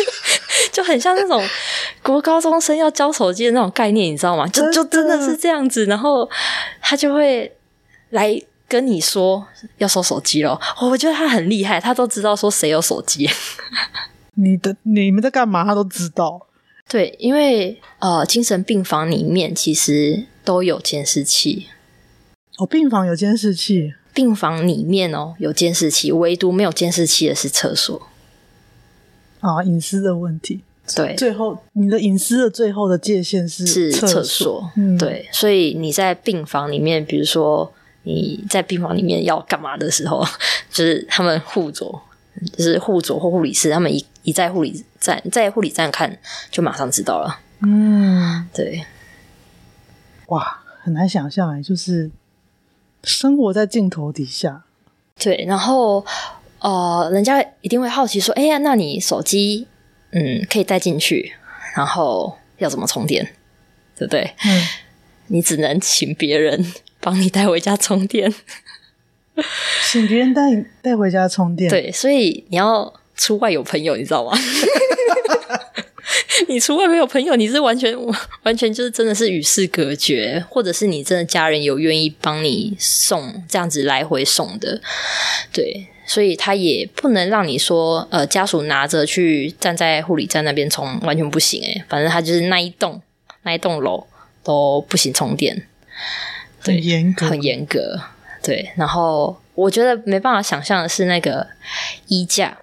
[0.70, 1.42] 就很像那种
[2.02, 4.46] 国高中生要交手机的那种概念，你知道吗？
[4.48, 6.28] 就就真的是这样子，然后
[6.82, 7.50] 他就会
[8.10, 8.38] 来。
[8.68, 9.46] 跟你说
[9.78, 13.28] 要收手机了，我觉得他很厉害，他都知道说谁有手机。
[14.34, 15.64] 你的你们在干嘛？
[15.64, 16.46] 他都知道。
[16.88, 21.68] 对，因为呃，精神病房里面其实都有监视器。
[22.58, 23.94] 哦，病房有监视器。
[24.12, 28.08] 病房里面哦有监视器，唯独没有监视器的是厕所。
[29.40, 30.60] 啊，隐私的问题。
[30.94, 34.70] 对，最后你的隐私的最后的界限是是厕所。
[34.76, 37.72] 嗯，对，所以你在病房里面，比如说。
[38.06, 40.24] 你在病房里面要干嘛的时候，
[40.70, 42.00] 就是他们护佐，
[42.56, 46.16] 就是护佐或护理师，他们一一在护理站，在护理站看，
[46.48, 47.40] 就马上知道了。
[47.62, 48.84] 嗯，对。
[50.28, 52.10] 哇，很难想象哎，就是
[53.02, 54.62] 生活在镜头底下。
[55.18, 56.04] 对，然后
[56.60, 59.66] 呃，人家一定会好奇说：“哎呀，那你手机
[60.12, 61.32] 嗯，可以带进去，
[61.74, 63.34] 然后要怎么充电，
[63.96, 64.34] 对不对？
[64.44, 64.62] 嗯，
[65.28, 66.72] 你只能请别人
[67.06, 68.34] 帮你带回家充电，
[69.88, 70.42] 请别人带
[70.82, 71.70] 带回家充电。
[71.70, 74.36] 对，所以你要出外有朋友，你知道吗？
[76.48, 77.96] 你出外没有朋友，你是完全
[78.42, 84.80] 完全就是真的是与世隔绝，或者是你真的家人有愿意帮你送这样子来回送的，
[85.52, 93.00] 对，所以他也不能让你说呃家属拿着去站在护理站那边充，完全不行诶，反正他就是那一栋
[93.44, 94.04] 那一栋楼
[94.42, 95.62] 都不行充电，对，
[96.66, 98.00] 很严格，很严格，
[98.42, 98.72] 对。
[98.76, 101.46] 然后我觉得没办法想象的是那个
[102.08, 102.56] 衣架，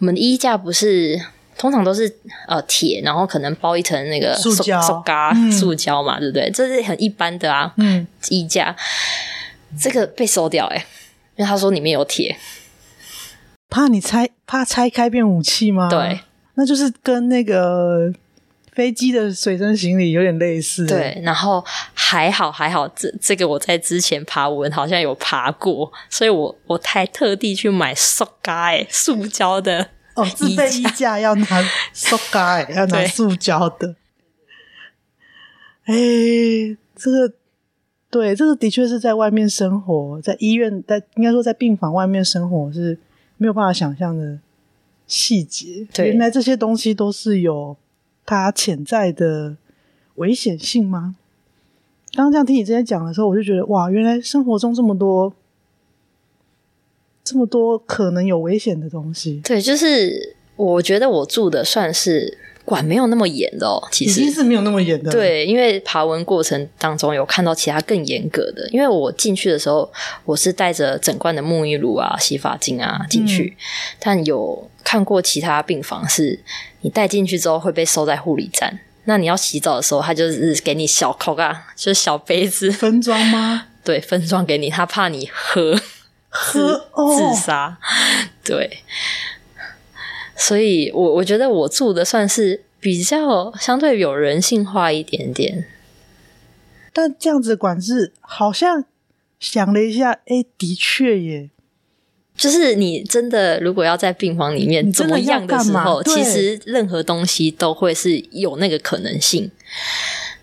[0.00, 1.20] 我们的衣架不是。
[1.60, 2.08] 通常都是
[2.46, 6.48] 呃铁，然后可能包一层那个塑胶、塑胶、嗯、塑胶嘛，对不对？
[6.52, 7.74] 这是很一般的啊。
[7.78, 8.76] 嗯，衣架
[9.76, 10.86] 这个被收掉哎、欸，
[11.34, 12.36] 因为他说里面有铁，
[13.68, 15.88] 怕你拆，怕拆开变武器吗？
[15.90, 16.20] 对，
[16.54, 18.12] 那就是跟那个
[18.78, 20.86] 飞机的随身行李有点类似。
[20.86, 21.64] 对，然后
[21.94, 29.88] 还好还好，这这个我在之前爬文好像有爬过，所以我我还特地去买塑胶哎，塑胶的。
[30.14, 31.62] 哦，自备衣架要拿
[31.92, 33.96] 塑胶， 要拿塑胶的。
[35.86, 37.32] 哎、欸，这个
[38.08, 42.96] 对，这个的确是在外面生活，在医院，在应该说在病房外面生活是
[43.38, 44.38] 没有办法想象的
[45.08, 45.84] 细节。
[45.92, 47.76] 对，原来这些东西都是有
[48.36, 49.56] 它潜在的
[50.16, 51.16] 危险性吗？
[52.12, 55.32] 刚刚这样听你之前讲的时候，我就觉得哇，原来生活中这么多。
[57.24, 62.38] 这么多可能有危险的东西，对，就是我觉得我住的算是
[62.68, 65.10] 管没有那么严的哦，其实是没有那么严的。
[65.10, 69.90] 对，因为爬文过程当中有看到其他更严格的，因为我进去的时候
[70.26, 76.38] 我是带着整罐的沐浴露啊、洗发精啊进去，嗯，但有看过其他病房是
[76.82, 83.68] 你带进去之后会被收在护理站，那你要洗澡的时候，他就是给你小口啊，就是小杯子分装吗？
[83.82, 85.80] 对，分装给你，他怕你喝。
[86.52, 86.60] 自
[87.16, 87.78] 自杀，
[88.44, 88.80] 对，
[90.38, 95.66] 所以我我觉得我住的算是比较相对有人性化一点点，
[96.92, 98.84] 但这样子管制好像
[99.40, 101.50] 想了一下，哎，的确耶，
[102.36, 109.50] 就是你真的如果要在病房里面怎么样的时候，其实任何东西都会是有那个可能性，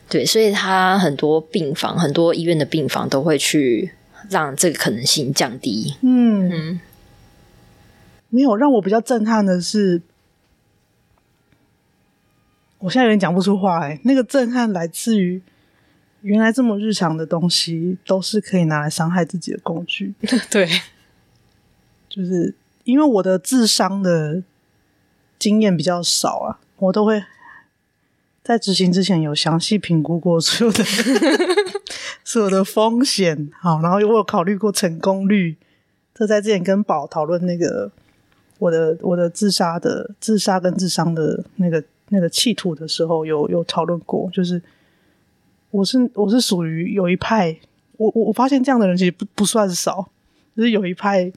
[0.10, 3.94] 对，所以他很多病房，很多医院的病房都会去。
[4.32, 5.94] 让这个可能性降低。
[6.02, 6.50] 嗯。
[6.50, 6.80] 嗯，
[8.30, 10.02] 没有让我比较震撼的是，
[12.80, 14.00] 我现在有点讲不出话哎。
[14.04, 15.42] 那个震撼来自于，
[16.22, 20.14] 原来这么日常的东西都是可以拿来伤害自己的工具。
[20.52, 20.68] 对，
[22.10, 24.44] 就是因为我的智商的
[25.40, 27.24] 经验比较少啊，我都会
[28.44, 30.84] 在执行之前有详细评估过所有的。
[32.28, 35.58] 所有的风险，好，然后我有考虑过成功率。
[36.14, 37.92] 这在之前跟宝讨论那个
[38.60, 44.30] 我的我的自杀的自杀跟自伤的那个那个企图的时候，有有讨论过。
[44.32, 44.62] 就是
[45.72, 47.58] 我是我是属于有一派，
[47.98, 50.10] 我我我发现这样的人其实不不算少，
[50.56, 51.32] 就是有一派，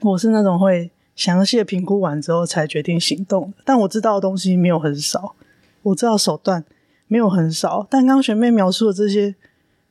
[0.00, 3.52] 我是那种会详细的评估完之后才决定行动。
[3.64, 5.34] 但我知道的东西没有很少，
[5.82, 6.64] 我知道手段
[7.08, 7.86] 没有很少。
[7.90, 9.34] 但刚学妹描述的这些。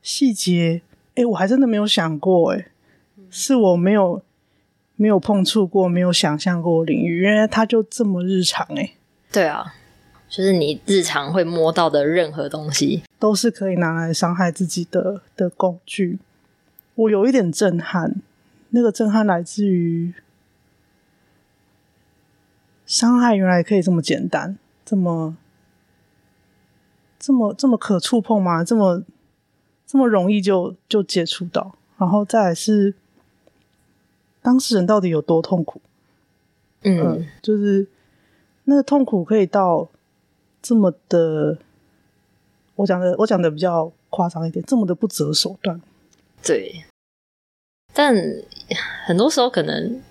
[0.04, 0.82] 细节，
[1.14, 2.70] 哎，我还真的没有想过，哎，
[3.30, 4.20] 是我没有
[5.02, 8.94] 没有碰触过、没有想象过领域，原来它就这么日常，哎，
[9.32, 9.74] 对啊，
[10.30, 16.20] 就是你日常会摸到的任何东西，都是可以拿来伤害自己的的工具。
[16.94, 18.22] 我有一点震撼，
[18.70, 20.14] 那个震撼来自于
[22.86, 25.36] 伤害原来可以这么简单，这么
[27.18, 28.64] 这么这么可触碰吗？
[28.64, 29.04] 这么。
[29.84, 32.96] 这么容易就就接触到，然后再来是
[34.42, 35.82] 当事人到底有多痛苦？
[36.84, 37.88] 嗯，呃、就是
[38.66, 39.90] 那个痛苦可以到
[40.62, 41.58] 这么的，
[42.76, 45.80] 我讲的我讲的比较夸张一点，这么的不择手段。
[46.44, 46.84] 对，
[47.94, 48.16] 但
[49.06, 50.02] 很多时候可能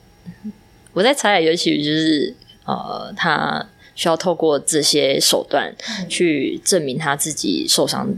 [0.93, 2.35] 我在猜，尤其就是
[2.65, 5.75] 呃，他需要透过这些手段
[6.09, 8.09] 去证明他自己受伤。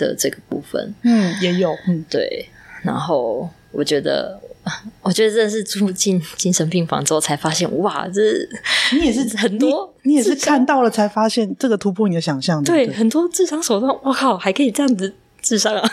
[0.00, 2.48] 的这个部分，嗯，也有，嗯，对。
[2.84, 4.40] 然后我觉得，
[5.02, 8.20] 我觉得这是住进精神病房之后才发现，哇，这
[8.98, 15.90] 你也是 很多你，你也是看到了才发现这个突破你的想象，对，对，很多智商手段，我靠，还可以这样子智商啊！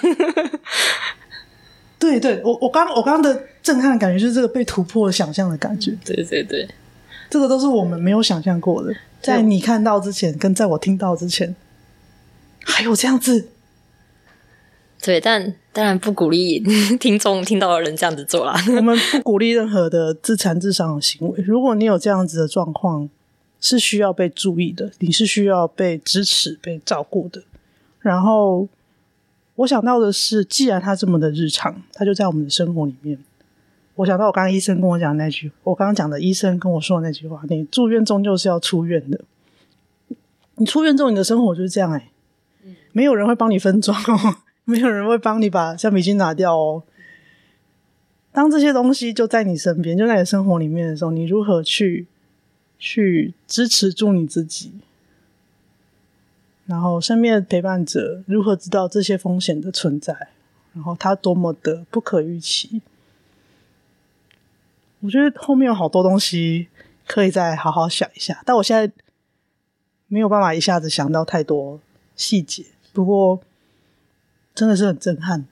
[1.98, 6.68] 对，对，我我刚我刚刚的震撼的感觉就是这个被突破了想象的感觉，对对对。
[7.28, 11.56] 这个都是我们没有想象过的，在你看到之前，跟在我听到之前，
[12.64, 13.50] 还有这样子。
[15.06, 16.60] 对，但当然不鼓励
[17.00, 18.56] 听众听到的人这样子做啦。
[18.76, 21.44] 我们 不鼓励任何的自残自伤的行为。
[21.44, 23.08] 如果你有这样子的状况，
[23.62, 27.44] 是需要被注意的，你是需要被支持、被照顾的。
[28.00, 28.68] 然后
[29.58, 33.20] 我想到的是，既然他这么的日常，他就在我们的生活里面。
[33.94, 39.22] 我想到我刚刚医生跟我讲的那句，我刚刚讲的医生跟我说的那句话：你住院终究是要出院的。
[40.56, 42.10] 你出院之后，你的生活就是这样哎、
[42.66, 46.84] 欸，没有人会帮你分装哦，没有人会帮你把橡皮筋拿掉哦。
[48.32, 52.08] 当这些东西就在你身边，就在你生活里面的时候，你如何去
[52.78, 54.74] 去支持住你自己？
[56.66, 60.30] 然后身边的陪伴者如何知道这些风险的存在？
[60.74, 62.82] 然后它多么的不可预期？
[65.02, 66.68] 我觉得后面有好多东西
[67.06, 68.92] 可以再好好想一下，但我现在
[70.08, 71.80] 没有办法一下子想到太多
[72.16, 72.66] 细节。
[72.92, 73.40] 不过
[74.56, 75.46] 真的是很震撼，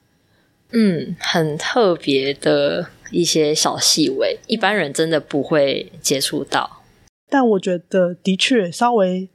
[0.72, 6.82] 嗯，很特别的一些小细微，一般人真的不会接触到。
[7.30, 9.28] 但我觉得的确稍微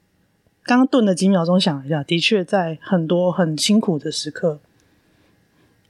[0.62, 4.58] 刚刚顿了几秒钟想一下，的确在很多很辛苦的时刻，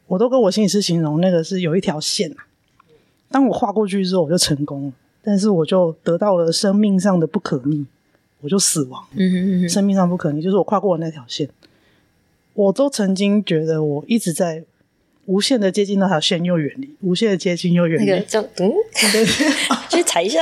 [0.08, 2.48] 我都跟我心理师形容那个是有一条线啊。
[3.30, 7.86] 当我跨过去之后，我就成功了，但是我就得到了生命上的不可逆，
[8.40, 9.06] 我就死亡。
[9.12, 11.48] 嗯哼嗯哼，生命上不可逆就是我跨过了那条线。
[12.58, 14.64] 我都曾经觉得我一直在
[15.26, 18.10] 无限的接近那条线，又远离；无限的接近又远离。
[18.10, 18.72] 那个叫嗯，
[19.12, 19.24] 对，
[19.88, 20.40] 去踩一下。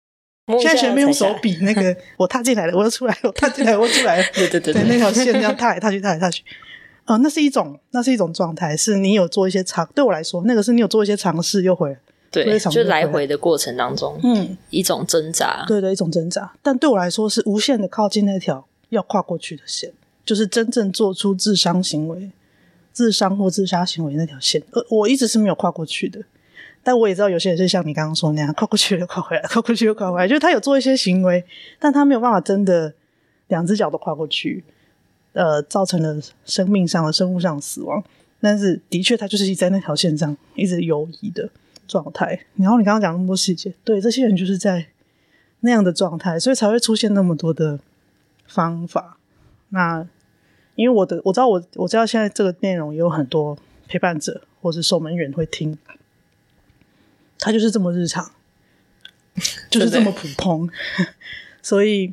[0.58, 4.24] 现在学妹用手比那个， 我踏进来了，我又出来了，我踏进来，我又出来了。
[4.34, 6.42] 对对对，对，那条线这样踏来踏去，踏来踏去。
[7.04, 11.98] 哦、呃，那是一种，那是一种状态，是你有做一些尝，对我来说，那个是你有做一些尝试又回来。
[12.30, 16.52] 对，就来回的过程当中，嗯，一种挣扎，对对，一种挣扎。
[16.62, 19.92] 但对我来说，是无限的靠近那条要跨过去的线，
[20.24, 22.30] 就是真正做出自伤行为、
[22.92, 24.62] 自伤或自杀行为那条线。
[24.70, 26.20] 呃，我一直是没有跨过去的。
[26.82, 31.44] 但我也知道有些人是像你刚刚说那样，跨过去又跨回来，跨过去又跨回来，就是他有做一些行为，
[31.78, 32.92] 但他没有办法真的
[33.48, 34.64] 两只脚都跨过去，
[35.32, 38.02] 呃，造成了生命上的、生物上的死亡。
[38.40, 41.50] 但是的确，他就是在那条线上一直游移的。
[41.88, 44.86] 状态，然后你刚刚讲那么多细节，对，这些人就是在
[45.62, 47.80] 那样的状态，所以才会出现那么多的
[48.46, 49.18] 方法。
[49.70, 50.06] 那
[50.76, 53.58] 因为我的我知道我我知道现在这个内容也有很多
[53.88, 55.76] 陪伴者或是守门员会听，
[57.38, 58.30] 他就是这么日常，
[59.70, 60.68] 就是这么普通，
[61.62, 62.12] 所以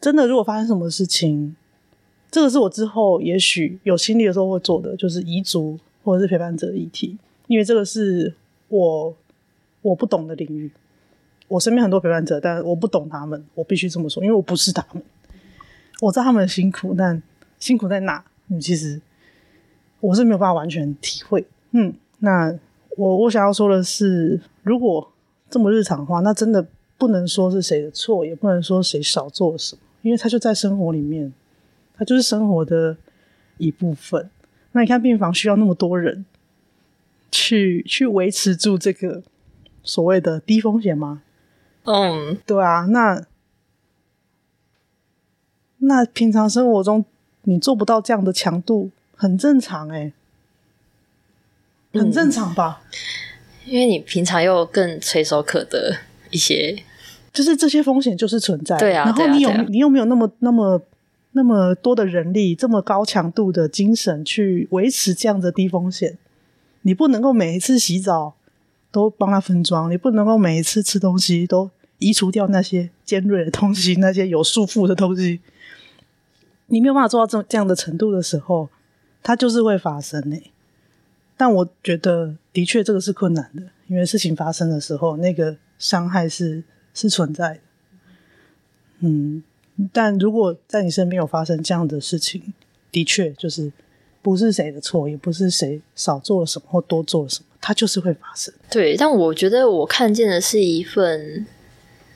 [0.00, 1.54] 真的如果发生什么事情，
[2.30, 7.16] 这个是我之后也许有心力的时候会做的，就是遗族或者是陪伴者的议题，
[7.46, 8.34] 因为这个是。
[8.68, 9.14] 我
[9.80, 10.68] 我不懂的领域，
[11.46, 15.00] 我身边很多陪伴者，但我不懂他们，我必须这么说，因为我不是他们。
[16.00, 17.22] 我知道他们辛苦，但
[17.58, 18.24] 辛苦在哪？
[18.48, 19.00] 嗯，其实
[20.00, 21.46] 我是没有办法完全体会。
[21.72, 22.54] 嗯，那
[22.96, 25.12] 我我想要说的是，如果
[25.50, 26.66] 这么日常的话，那真的
[26.96, 31.32] 不能说是谁的错，也不能说谁少做了什么，因为他就在生活里面，
[31.94, 32.96] 他就是生活的
[33.58, 34.30] 一部分。
[34.72, 36.24] 那你看病房需要那么多人。
[37.28, 39.22] 去去维持住这个
[39.82, 41.22] 所谓的低风险吗？
[41.82, 43.20] 嗯，对啊，那
[45.86, 47.04] 那平常生活中
[47.42, 50.12] 你做不到这样的强度，很正常哎、
[51.92, 52.82] 欸，很正常吧？
[53.64, 55.96] 嗯，因为你平常又更垂手可得
[56.30, 56.82] 一些，
[57.32, 59.04] 就是这些风险就是存在，对啊。
[59.04, 60.82] 然后你有啊啊，你又没有那么那么
[61.32, 66.18] 那么多的人力，这么高强度的精神去维持这样的低风险。
[66.82, 68.34] 你不能够每一次洗澡
[68.90, 75.40] 都帮他分装，你不能够每一次吃东西都移除掉那些尖锐的东西，那些有束缚的东西。
[76.66, 78.68] 你没有办法做到这这样的程度的时候，
[79.22, 80.36] 它就是会发生呢。
[81.36, 86.62] 但我觉得，的确这个是困难的，因为事情发生的时候，那个伤害是
[86.94, 87.60] 是存在的。
[89.00, 89.42] 嗯，
[89.92, 92.54] 但如果在你身边有发生这样的事情，
[92.90, 93.72] 的确就是。
[94.22, 98.52] 不是谁的错，也不是谁少做了什么或多做了什么，它就是会发生。
[98.68, 101.46] 对，但我觉得我看见的是一份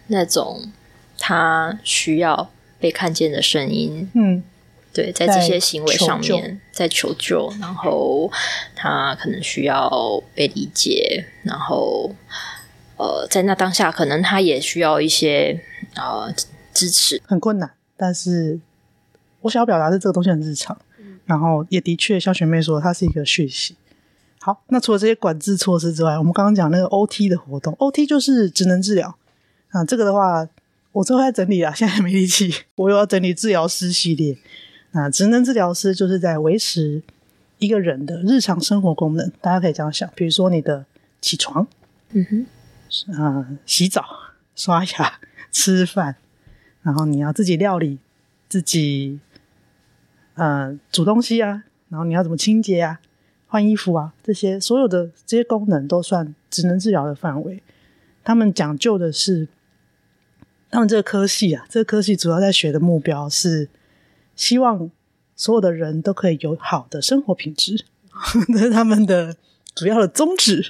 [0.08, 0.72] 那种
[1.16, 4.10] 他需要被看见的声音。
[4.14, 4.42] 嗯，
[4.92, 8.30] 对，在这些行为上面，在求救，然后
[8.74, 12.14] 他可能需要被理解，然后
[12.96, 15.60] 呃，在那当下，可能他也需要一些
[15.94, 16.32] 呃
[16.72, 17.20] 支持。
[17.26, 18.58] 很困难，但是
[19.42, 20.76] 我想要表达的是这个东西很日常。
[21.26, 23.76] 然后也的确，像学妹说，它是一个讯息。
[24.40, 29.16] 好，那除了这些管制措施之外，我们刚刚讲那个 OT 的活动，OT 就是职能治疗。
[29.68, 30.44] 啊，这个的话，
[30.92, 34.36] 我最后在整理啊，现在还没力气， 我又要整理治疗师系列。
[34.92, 37.00] 啊，职能治疗师就是在维持
[37.58, 40.84] 一个人的日常生活功能，大家可以这样想，比如说你的
[41.20, 41.64] 起床，
[42.10, 44.04] 嗯哼，啊，洗澡、
[44.56, 45.20] 刷牙、
[45.52, 46.16] 吃饭，
[46.82, 47.98] 然后你要自己料理，
[48.48, 49.20] 自己
[50.34, 52.98] 呃煮东西啊，然后你要怎么清洁啊、
[53.46, 57.62] 换衣服啊，这些所有的这些功能都算职能治疗的范围。
[58.24, 59.46] 他们讲究的是，
[60.70, 63.68] 他们这个科系啊，这个科系主要在学的目标是。
[64.36, 64.90] 希望
[65.36, 67.84] 所有的人都可以有好的生活品质，
[68.48, 69.36] 这是他们的
[69.74, 70.64] 主要的宗旨。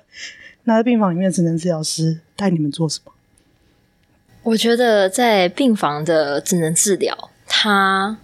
[0.64, 3.12] 那在病房里面，职能治疗师带你们做什么？
[4.42, 8.18] 我觉得在病房的职能治疗，它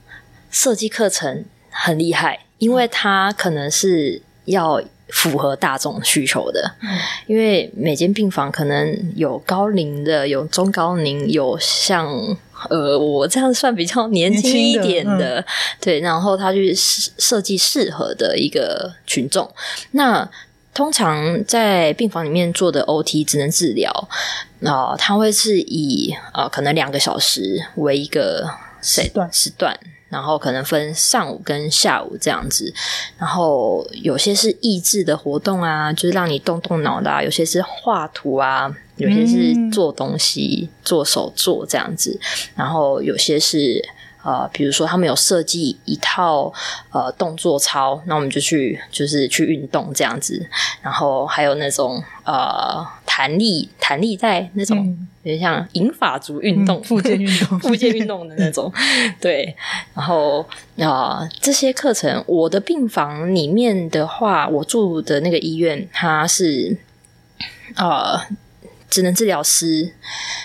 [0.51, 6.75] 设计课程很厉害，因为它可能是要符合大众需求的。
[6.83, 6.89] 嗯、
[7.27, 12.37] 因为每间病房可能有高龄的，有中高龄，有像。
[12.71, 15.45] 呃，我这样算比较年轻一点的，的嗯、
[15.83, 19.53] 对，然后他去设设计适合的一个群众。
[19.91, 20.27] 那
[20.73, 23.91] 通常在病房里面做的 OT 只能治疗，
[24.63, 28.49] 啊、呃，他会是以呃可能两个小时为一个
[28.81, 29.79] 时段时段。
[30.15, 32.73] 然后可能分上午跟下午这样子，
[33.19, 42.17] 然后有些是益智的活动啊，就是让你动动脑的啊；有些是画图啊，有些是做东西、嗯、做手作这样子，
[42.55, 43.85] 然后有些是。
[44.25, 46.53] 呃，比如说他们有设计一套
[46.91, 50.49] 呃动作操，那我们就去就是去运动这样子，
[50.81, 54.79] 然后还有那种呃弹力弹力带那种，
[55.23, 58.73] 有点、嗯、像银发族运动、复、嗯、健运动、 复健运动的那种，
[59.21, 59.55] 对。
[59.93, 60.41] 然后
[60.79, 66.79] 啊、呃，这些课程，我的病房里面的话，我住的那个医院，它是
[67.77, 68.19] 呃
[68.89, 69.93] 职能治疗师，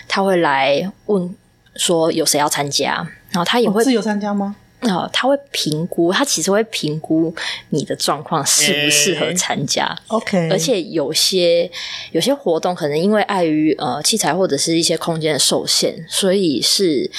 [0.08, 1.34] 他会来问
[1.76, 3.08] 说有谁要参加。
[3.32, 4.56] 然后他也会、哦、自由参加吗？
[4.82, 7.36] 啊、哦，他会评估，他其实会评估
[7.72, 9.84] 你的状况适不适合参加。
[9.84, 11.70] 欸、OK，而且有些
[12.14, 17.12] 有些活动可能因为碍于呃器材或者是一些空间的受限，所以是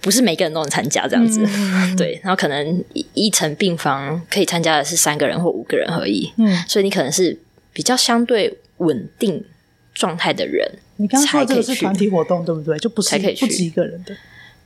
[0.00, 1.44] 不是每个人都能参加这样子？
[1.46, 6.32] 嗯、 对，然后可能一一层病房可以参加的是三个人或五个人而已。
[6.38, 7.38] 嗯，所以你可能是
[7.74, 9.44] 比较相对稳定
[9.92, 10.66] 状态的人。
[10.96, 12.78] 你刚刚说的这个是团体活动，对不对？
[12.78, 14.16] 就不是不止一个人的。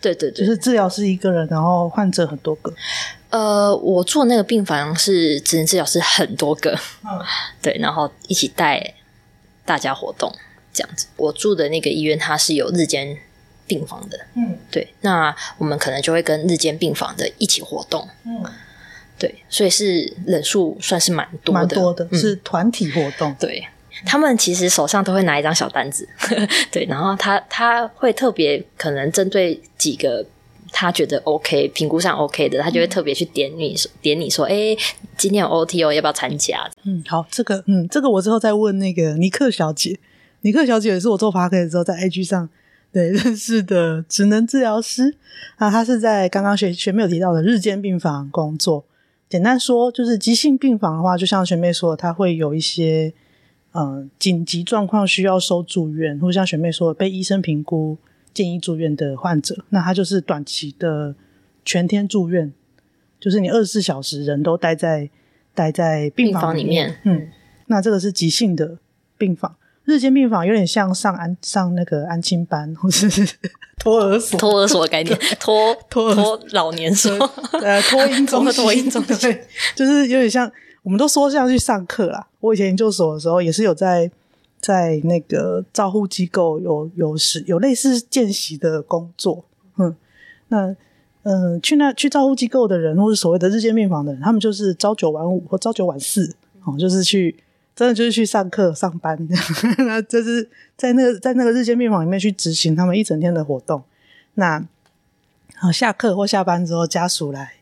[0.02, 2.74] 对对对，就是治疗师一个人，然后患者很多个。
[3.30, 7.18] 呃，我做那个病房是职能治疗师很多个，嗯，
[7.62, 8.94] 对，然后一起带
[9.64, 10.30] 大家活动
[10.74, 11.06] 这样子。
[11.16, 13.16] 我住的那个医院它是有日间
[13.66, 18.44] 病房的，嗯，对，那我们可能就会跟日间病房的一起活动，嗯，
[19.18, 23.66] 对，所以是人数算是蛮多的，蛮多的，是团体活动，嗯，对。
[24.04, 26.08] 他们其实手上都会拿一张小单子，
[26.70, 30.24] 对，然后他他会特别可能针对几个
[30.70, 34.76] 他觉得 OK 评估上 OK 的，他就会特别去点你点你说，哎，
[35.16, 36.68] 今天有 OTO，要不要参加？
[36.84, 39.98] 嗯，好，这个嗯，这个我之后再问那个尼克小姐，
[40.40, 42.48] 尼克小姐也是我做 Podcast 的时候在 IG 上
[42.92, 45.14] 对 认识的职能治疗师
[45.56, 48.84] 啊，她是在刚刚学学妹有提到的日间病房工作。
[49.28, 53.12] 简单说，就是急性病房的话，就像学妹说的，她会有一些。
[53.72, 57.96] 呃，紧急状况需要收住院，或者像学妹说的，被医生评估
[58.34, 61.14] 建议住院的患者，那他就是短期的
[61.64, 62.52] 全天住院，
[63.18, 65.08] 就是你二十四小时人都待在
[65.54, 66.88] 待在病房里面。
[66.88, 67.00] 里面。
[67.04, 67.30] 嗯，
[67.68, 68.76] 那这个是急性的
[69.16, 73.08] 病房，日间病房有点像上安上那个安亲班，或 是
[73.78, 77.10] 托儿所，托儿所的概念， 托托托老年所，
[77.62, 80.52] 呃，托婴中心， 托婴中心，对，就是有点像。
[80.82, 82.28] 我们都说像去上课啦。
[82.40, 84.10] 我以前研究所的时候，也是有在
[84.60, 89.44] 在那个照护机构有有时有类似见习的工作。
[89.78, 89.94] 嗯，
[90.48, 90.74] 那
[91.24, 97.36] 嗯、去那去照护机构的人，或是所谓的日间病房的人，他们就是朝九晚五或朝九晚四，哦，就是去
[97.76, 99.16] 真的就是去上课上班。
[99.86, 103.84] 那就是在那个在那个日间病房里面去执行他们一整天的活动。
[104.34, 104.64] 那
[105.54, 107.52] 好，下课或下班之后，家属来。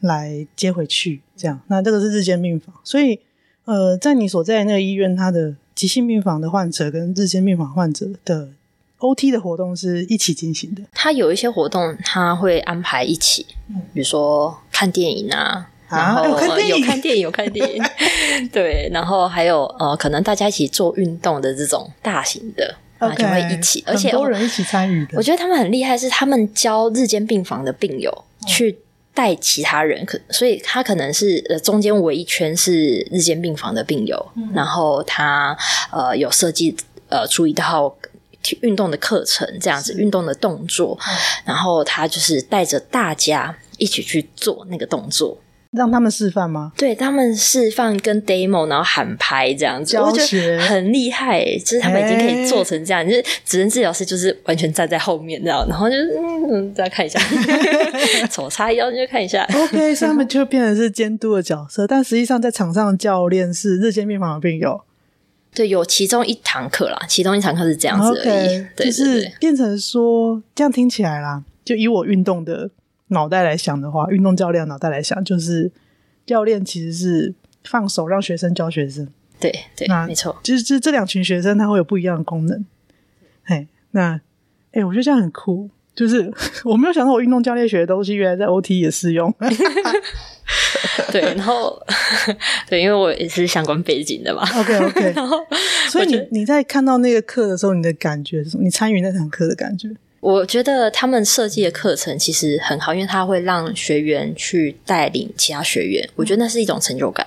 [0.00, 1.60] 来接回去，这样。
[1.68, 3.18] 那这个是日间病房，所以
[3.64, 8.48] 呃，在你所在的那个医院，它的急性病房的患者跟日间病房患者的
[8.98, 10.82] OT 的活动是一起进行的。
[10.92, 13.44] 他有一些活动，他会安排一起，
[13.92, 17.82] 比如说看电影啊，然后、啊、有看电影，有看电影，有看电影，
[18.52, 25.18] 对，然后还有呃，可能大家一起做运动的这种大型的啊就会一起，而且很多人一起参与的。
[25.18, 28.78] 我觉得他们很厉害，是他们教日间病房的病友去。
[29.16, 35.56] 带其他人，可所以他可能是呃中间围一圈是日间病房的病友，嗯、然后他
[35.90, 36.76] 呃有设计
[37.08, 37.96] 呃出一套
[38.60, 40.98] 运动的课程，这样子运动的动作，
[41.46, 45.38] 然后他就是带着大家一起去做那个动作。
[45.76, 46.72] 让他们示范吗？
[46.76, 51.44] 对，他们示范跟 demo，然后喊拍这样子，我觉得很厉害。
[51.58, 56.16] 就是他们已经可以做成这样，欸、就是职能治疗师就是完全站在后面这样，然后就是
[56.50, 57.20] 嗯，再看一下，
[58.30, 59.46] 手叉腰就看一下。
[59.54, 64.80] OK，所以他们就变成是监督的角色，但实际上在场上的教练是日间病房的病友。
[65.54, 68.48] 对，有其中一堂课啦，其中一堂课是这样子而已。
[68.48, 72.70] Okay, 对，就是变成说这样听起来啦，就以我运动的。
[73.08, 75.70] 脑袋来想的话，运动教练脑袋来想，就是
[76.24, 77.34] 教练其实是
[77.64, 79.08] 放手让学生教学生。
[79.38, 82.64] 对对，那没错，就是这这两群学生他会有不一样的功能。
[83.44, 84.14] 嘿，那
[84.72, 85.70] 哎、欸，我觉得这样很酷。
[85.94, 86.30] 就是
[86.64, 89.32] 我没有想到我运动教练学的东西，原来在 OT 也适用。
[91.10, 91.74] 对，然后
[92.68, 94.42] 对，因为我也是相关背景的嘛。
[94.60, 95.38] OK OK，然后
[95.88, 98.64] 所以你你在看到那个课的时候，你的感觉是什么？
[98.64, 99.88] 你参与那堂课的感觉？
[100.26, 107.24] 我觉得他们设计的课程其实很好，因为他会让学员去带领其他学员，我觉得那是一种成就感。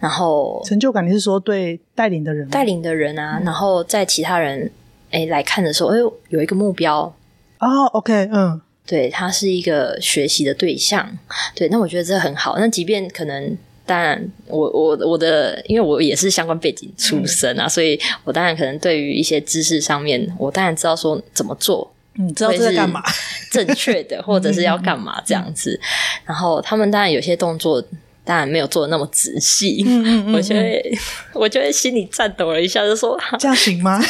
[0.00, 2.48] 然后成就感，你是说对带领的人？
[2.48, 4.72] 带领的人啊，然后在其他人
[5.10, 5.98] 诶来看的时候，哎，
[6.30, 7.14] 有一个目标
[7.58, 7.84] 哦。
[7.92, 11.18] OK，嗯，对，他是一个学习的对象。
[11.54, 12.56] 对，那我觉得这很好。
[12.58, 13.54] 那即便可能，
[13.84, 21.92] 当然，我我我的，因为我也是相关背景出身啊，嗯、所以我当然可能对于一些知识上面，我当然知道说怎么做。
[22.14, 23.02] 你知道这在干嘛？
[23.50, 25.78] 正确的， 或者是要干嘛这样子？
[26.24, 27.82] 然后他们当然有些动作，
[28.24, 29.82] 当然没有做的那么仔细。
[29.86, 30.98] 嗯嗯嗯，我觉得，
[31.34, 34.00] 我觉得心里颤抖了一下，就说：“这样行吗？”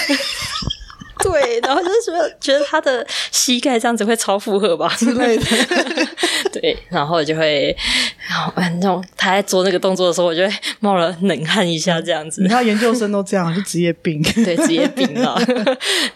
[1.31, 5.45] 对，然后就是觉得觉得他的膝盖这样子会超负荷吧之类的。
[6.53, 7.75] 对，然后就会，
[8.29, 12.43] 然后那种他在做那个动作的时候，我就会冒了冷汗一下，这样子。
[12.43, 14.23] 你看研究生都这样，是职业病。
[14.45, 15.41] 对，职业病啊。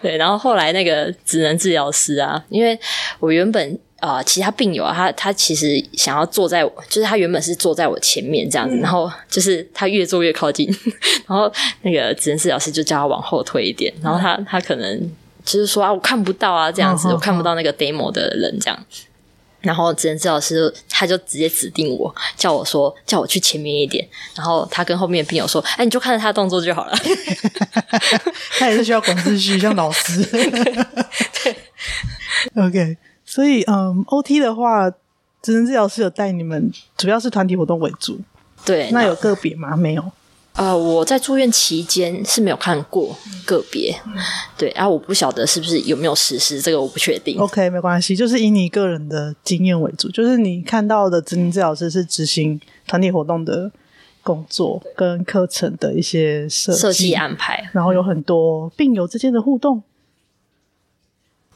[0.02, 2.78] 对，然后后来那个职能治疗师啊，因为
[3.20, 3.78] 我原本。
[3.98, 10.68] 啊、呃，其他病友啊，他他其实想要坐在，就是他原本是坐在我前面这样子，嗯、然后就是他越坐越靠近，
[11.26, 11.50] 然后
[11.82, 15.10] 那个职能治疗师就叫他往后退一点，然后他他可能
[15.44, 18.86] 就是说啊，我看不到啊，这样子，哦、我看不到那个 demo 的人这样，
[19.62, 26.94] 然后职能治疗师他就直接指定我，叫我说叫我去前面一点，然后他跟后面的病友说，哎，你就看着他的动作就好了，
[28.58, 30.22] 他也是需要管秩序，像老师，
[31.42, 31.56] 对
[32.54, 32.96] ，OK。
[33.36, 34.90] 所以，嗯，OT 的话，
[35.42, 38.18] 职能治疗师有带你们，主要是团体活动为主。
[38.64, 39.76] 对，那有个别吗？
[39.76, 40.02] 没有。
[40.54, 43.14] 呃，我在住院期间是没有看过
[43.44, 43.94] 个别。
[44.06, 44.14] 嗯、
[44.56, 47.38] 对，然、啊、后我不晓得是不是有没有实施，这个我不确定。
[47.38, 53.70] OK，没关系，就是以你个人的经验为主，就是你看到的职能治疗师是执行团体活动的
[54.22, 59.82] 工作跟课程的一些设计，设计安排，然后有很多病友之间的互动。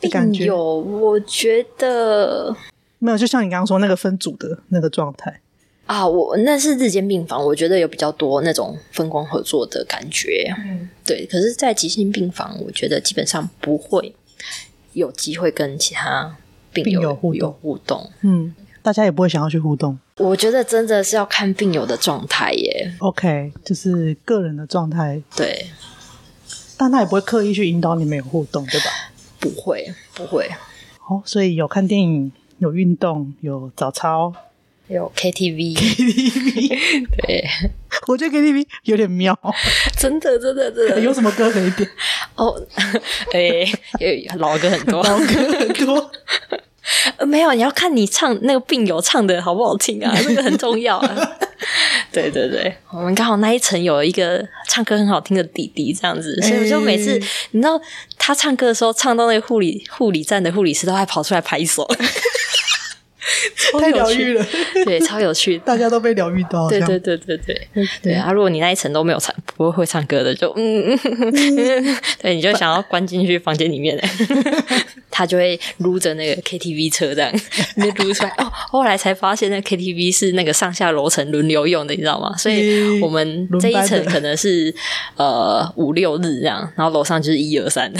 [0.00, 2.56] 病友，我觉得
[2.98, 5.40] 没有，就像你刚刚说那个分组的那个状态
[5.86, 10.54] 啊，我那是日间病房，我觉得有比较多那种分工合作的感觉。
[10.58, 11.26] 嗯，对。
[11.26, 14.14] 可是，在急性病房，我觉得基本上不会
[14.92, 16.36] 有机会跟其他
[16.72, 18.08] 病友，病友互有互动。
[18.20, 19.98] 嗯，大家也不会想要去互动。
[20.18, 22.94] 我觉得真的是要看病友的状态耶。
[22.98, 25.20] OK，就是个人的状态。
[25.34, 25.66] 对，
[26.76, 29.09] 但他也不会刻意去引导你们有互动，对吧？
[29.40, 30.48] 不会，不会。
[31.08, 34.32] 哦，所以有看电影，有运动，有早操，
[34.86, 35.76] 有 KTV。
[35.76, 37.44] KTV， 对，
[38.06, 39.36] 我觉得 KTV 有点妙，
[39.98, 41.00] 真的，真的，真的。
[41.00, 41.88] 有什么歌可以点？
[42.36, 42.54] 哦，
[43.32, 43.66] 哎，
[44.36, 45.24] 老歌很多， 老歌
[45.58, 46.10] 很多。
[47.18, 51.38] 呃，没有，你要看你唱那个病友唱的好不好听啊，这个很重要啊。
[52.12, 57.80] 对对对，我们刚好那一层有一个唱歌很好听的弟弟，这样子，所以我就每次、欸、你知道
[58.30, 61.84] 他唱歌的时候，唱到那个护理护理站的护理师都还跑出来拍手，
[63.78, 64.46] 太疗愈了，
[64.84, 67.68] 对，超有趣， 大家都被疗愈到，对对对对对。
[68.02, 68.32] 对，啊！
[68.32, 71.96] 如果你那一层都没有唱不会会唱歌的，就嗯，嗯。
[72.22, 73.98] 对，你就想要关进去房间里面。
[75.10, 77.30] 他就会撸着那个 KTV 车这样，
[77.76, 78.30] 就撸出来。
[78.38, 78.50] 哦。
[78.52, 82.34] 后来才发现，那 KTV 是那个上下楼层轮流用的，你知道吗？
[82.38, 84.74] 所以我们这一层可能是
[85.16, 87.92] 呃五六日这样，然后楼上就是一二三，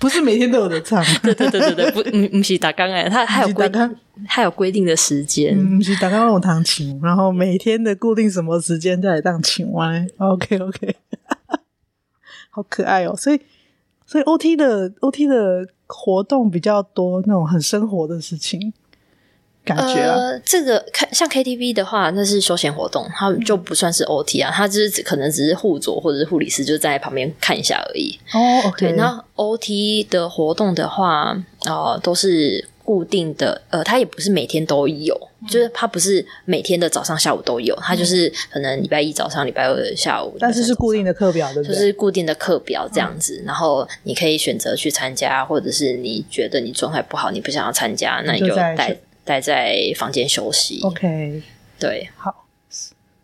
[0.00, 1.04] 不是每天都有的唱。
[1.22, 3.68] 对对对对对，不不是打刚哎，他还有规，
[4.26, 10.06] 他有规定的时间，不是打刚那种弹琴，然后每天的固定什么时间再来当琴歪。
[10.18, 10.96] OK OK，
[12.50, 13.40] 好可爱哦，所以。
[14.10, 18.72] 所以 OT 的 OT 的活动比较多，那种很生活的事情，
[19.68, 20.16] 感觉啊？
[20.16, 28.18] 呃，这个看像 KTV 的话，那是休闲活动，它就不算是 OT 啊，它就是可能只是护佐或者是护理师就在旁边看一下而已。
[28.32, 28.88] 哦，OK。
[28.88, 41.74] 对，那 OT 的活动的话，呃，都是固定的，呃，它也不是每天都有，嗯、就是它不是每天的早上、下午都有，它就是可能礼拜一早上、礼拜二下午，但是是固定的课表，对不对？
[41.74, 48.96] 就是固定的课表这样子，嗯、然后你可以选择去参加，或者是你觉得你状态不好，你不想要参加，那你就带。
[49.28, 50.80] 待在房间休息。
[50.82, 51.42] OK，
[51.78, 52.46] 对，好。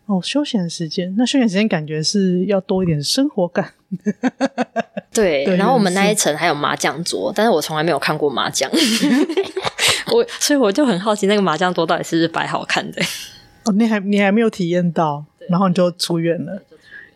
[0.05, 3.73] 哦，休闲时间，那休闲时间感觉是要多一点生活感。
[5.11, 8.69] 对，对，然后我们那一层还有麻将桌，但是我从来没有看过麻将，
[10.13, 13.01] 我所以我就很好奇那个麻将桌到底是不是摆好看的。
[13.63, 16.61] 哦，你还你还没有体验到，然后你就出院了。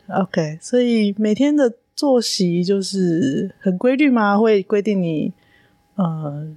[0.07, 4.35] OK，所以每天的作息就是很规律吗？
[4.35, 5.31] 会规定你
[5.93, 6.47] 呃。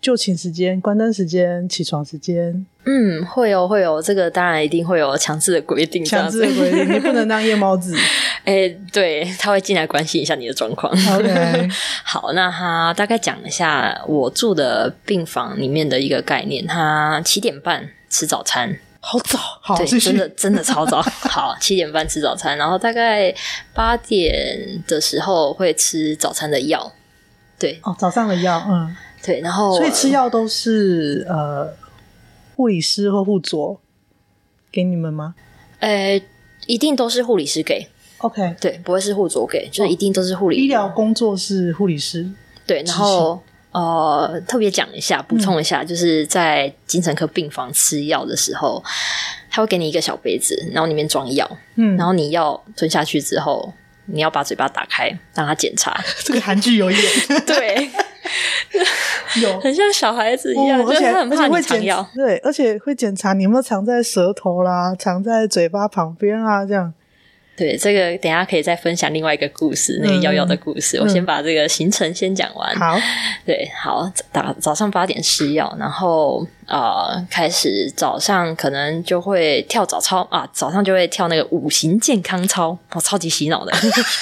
[0.00, 7.96] 就寝时间、关灯时间、起床时间，嗯，会有会有，这个当然一定会有强制的规定，强制的规定，你不能当夜猫子。
[8.44, 10.92] 哎、欸，对，他会进来关心一下你的状况。
[10.92, 11.68] OK，
[12.04, 16.64] 好，那他大概讲一下我住的病房里面的一个概念。
[16.64, 21.02] 他七点半吃早餐，好早，好，对，真的真的超早。
[21.28, 23.34] 好，七点半吃早餐，然后大概
[23.74, 26.92] 八点的时候会吃早餐的药。
[27.58, 28.96] 对，哦，早上的药，嗯。
[29.22, 31.72] 对，然后所以吃药都是呃
[32.56, 33.80] 护理师或护佐
[34.70, 35.34] 给你们吗？
[35.80, 36.20] 呃，
[36.66, 37.86] 一定都是护理师给。
[38.18, 40.56] OK，对，不会是护佐给，就是一定都是护理。
[40.56, 42.28] 医疗工作是护理师。
[42.66, 43.40] 对，然后
[43.70, 48.82] 呃，特别讲一下，补充一下，嗯、就是在精神科病房吃药的时候，
[49.48, 53.72] 他会给你一个小杯子，然后里面装药，嗯，然后你药吞下去之后，
[54.12, 55.96] 你要把嘴巴打开，让他检查。
[56.24, 57.00] 这个韩剧有演，
[57.46, 57.88] 对。
[59.40, 66.92] 有很像小孩子一样，而且他很怕你藏药，对，而且会检查你有没有藏在舌头啦，藏在嘴巴旁边啊，这样。
[67.58, 70.96] 对，这个等一下可以再分享另外一个故事，那个药药的故事。
[70.98, 72.72] 嗯、我先把这个行程先讲完。
[72.76, 72.96] 好，
[73.44, 83.72] 对，好，早早上八点吃药，然后呃，开始早上可能就会跳早操啊，早上就会跳那个五行健康操，哦，超级洗脑的。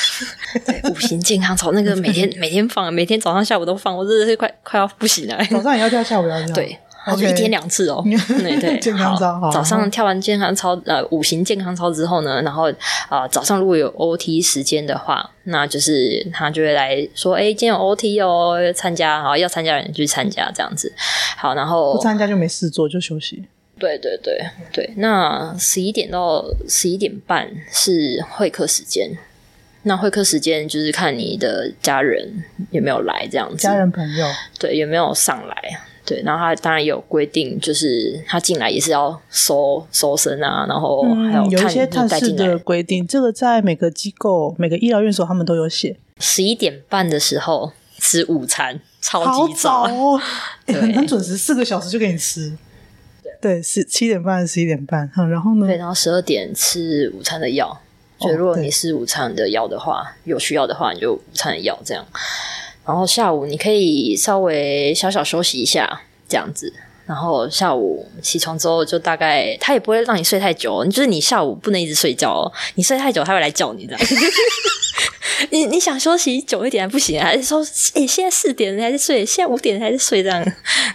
[0.65, 5.45] 对，五行健康操那个每天每天放，每天早上下午都放，我真的是快快要不行了。
[5.51, 6.55] 早上也要跳，下午也要跳。
[6.55, 6.79] 对。
[7.07, 9.51] 然后就一天两次哦.对 对， 健康操好。
[9.51, 12.69] 早上跳完健康操，呃，五行健康操之后呢，然后
[13.09, 20.93] 啊、呃，早上如果有 OT 时间的话，那就是他就会来说，哎，今天有 OT 哦，参加，好，要参加的人去参加这样子。
[21.37, 23.45] 好，然后不参加就没事做，就休息。
[23.79, 24.41] 对对对
[24.73, 29.11] 对，那十一点到十一点半是会客时间，
[29.83, 34.27] 那会客时间就是看你的家人有没有来这样子，家人朋友
[34.59, 35.55] 对有没有上来。
[36.07, 45.97] 对，然后他当然有规定，就是他进来也是要搜搜身啊，然后还有、嗯、有一些探视的规定，这个在每个机构、每个医疗院所他们都有写。
[46.21, 50.21] 十一点半的时候吃午餐，超级早，早哦，
[50.67, 52.57] 很很准时，四个小时就给你吃。
[53.43, 55.67] 对，是七点半、十一点半，然后呢？
[55.67, 57.79] 对，然后十二点吃午餐的药。
[58.19, 62.03] 所以如果你是午餐的药的话，有需要的话，你就午餐的药这样。
[62.87, 66.73] 然后下午你可以稍微小小休息一下，这样子。
[67.07, 73.97] 然后下午起床之后，就大概他也不会让你睡太久，就是你下午不能一直睡觉哦，你睡太久他会来叫你的。
[75.51, 77.65] 你你想休息久一点还不行，还是说，
[77.95, 80.43] 诶，现在四点还在睡，现在五点还在睡这样？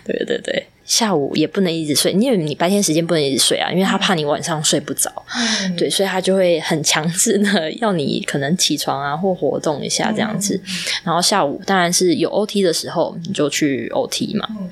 [0.04, 0.68] 对 对对。
[0.92, 10.60] 下午也不能一直睡，因为你白天时间不能一直睡啊，因为他怕你晚上睡不着，嗯、对，所以他就会很强制的要你可能起床啊或活动一下这样子。
[10.66, 10.76] 嗯、
[11.06, 14.70] 然后下午当然是有 OT 的时候，你就去 OT 嘛，嗯、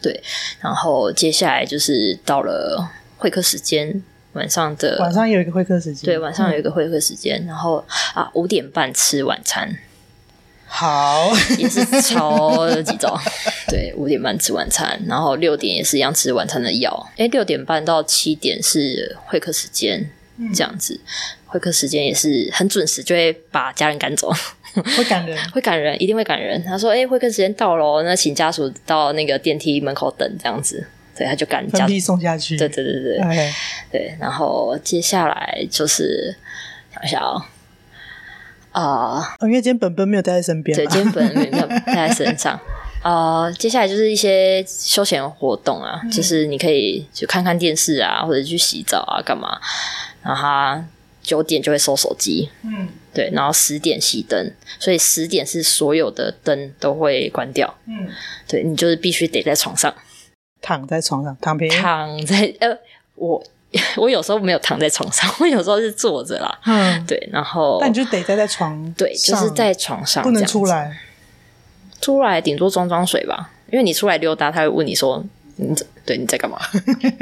[0.00, 0.22] 对。
[0.60, 4.02] 然后接下来就是到了会客时间，
[4.32, 7.38] 晚上的晚上有一个会客时间，对，晚上有一个会客时间。
[7.44, 7.84] 嗯、然后
[8.14, 9.76] 啊，五点半吃晚餐。
[10.72, 13.20] 好，也是超级早，
[13.70, 17.10] 对，五点半吃晚餐，然后六点也是一样吃晚餐的药。
[17.16, 21.00] 哎，六点半到七点是会客时间，嗯、这样子，
[21.46, 24.32] 会客时间也是很准时，就会把家人赶走，
[24.96, 26.62] 会赶人， 会赶人，一定会赶人。
[26.64, 32.56] 他说：“哎，会客时间到了，那请家属到那个电梯门口等，这样子。”对，他就赶家属送下去。
[32.56, 33.52] 对对对对，Okay.
[33.92, 36.34] 对，然后接下来就是
[36.94, 37.44] 想一下啊、哦。
[38.72, 42.58] 啊，呃、因为今天本本没有带在身边，对，今天本本没有 带在身上。
[43.02, 49.58] 啊、呃，接下来就是一些休闲活动啊，嗯、就是你可以去看看电视啊，或者去洗澡啊，干嘛？
[50.22, 50.84] 然后他
[51.22, 58.08] 九点就会收手机，嗯，对，然后十点熄灯，所以十点是所有的灯都会关掉，嗯，
[58.46, 59.94] 对，你就是必须得在床上。
[60.60, 62.68] 躺在床上，躺平，躺在呃，
[63.14, 63.42] 我
[63.96, 66.60] 我有时候没有躺在床上， 我有时候是坐着啦。
[66.66, 71.00] 嗯，对，然后那你就得待在床，对，就是在床上，不能出来。
[72.00, 75.22] 出来顶多装装水吧，因为你出来溜达，他会问你说
[75.56, 75.74] ：“你
[76.04, 76.58] 对你在干嘛？”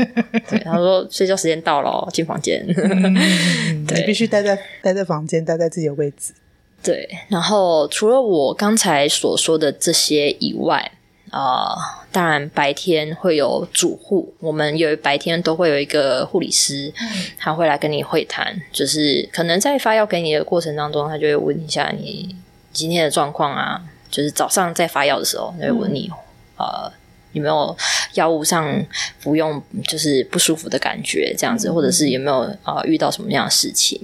[0.49, 2.65] 对，他说：“睡觉时间到了，进房间。
[2.69, 6.33] 嗯”对，你必须待在待在房间，待在自己的位置。
[6.81, 10.93] 对，然后除了我刚才所说的这些以外，
[11.31, 11.79] 啊、呃，
[12.13, 16.95] 当然白天会有主护，我们有白天都会有一个护理师，
[17.37, 22.37] 他会来跟你会谈，就是可能在发药给你的过程当中，他就会问一下你
[22.73, 23.83] 今天的状况啊。
[24.11, 26.11] 就是早上在发药的时候，他会问你，
[26.57, 26.93] 嗯、呃，
[27.33, 27.77] 有没有
[28.15, 28.85] 药物上
[29.21, 34.01] 服用就是不舒服的感觉，这样子，或者是有没有啊、呃、遇到什么样的事情？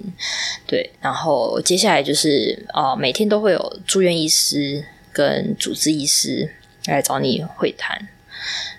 [0.67, 6.55] 对，然后接下来就是啊、呃，每天都会有住院医师跟主治医师
[6.87, 8.09] 来找你会谈。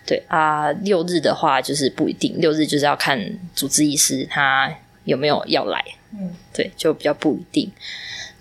[0.06, 3.20] 对啊，六日的话就是不一定，六日就是要看
[3.56, 4.72] 主治医师他
[5.06, 7.72] 有没有要来，嗯，对，就比较不一定。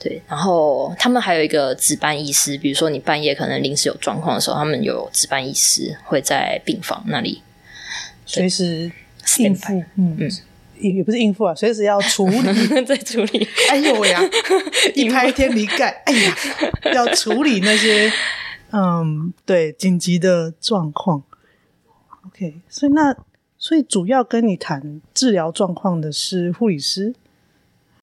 [0.05, 7.40] 对，然后他们还有一个值班医师，比如说你半夜可能临时有状况的时候，他们有值班医师会在病房那里
[8.26, 8.92] 随时
[9.38, 10.30] 应付，嗯嗯，
[10.78, 12.38] 也不是应付啊，随时要处理，
[12.84, 13.48] 在处理。
[13.70, 14.20] 哎呦喂呀，
[14.94, 16.36] 一拍天灵盖，哎呀，
[16.92, 18.12] 要处理那些
[18.72, 21.22] 嗯，对，紧急的状况。
[22.26, 23.16] OK，所以那
[23.57, 27.14] 所以主要跟你谈治疗状况的是护理师，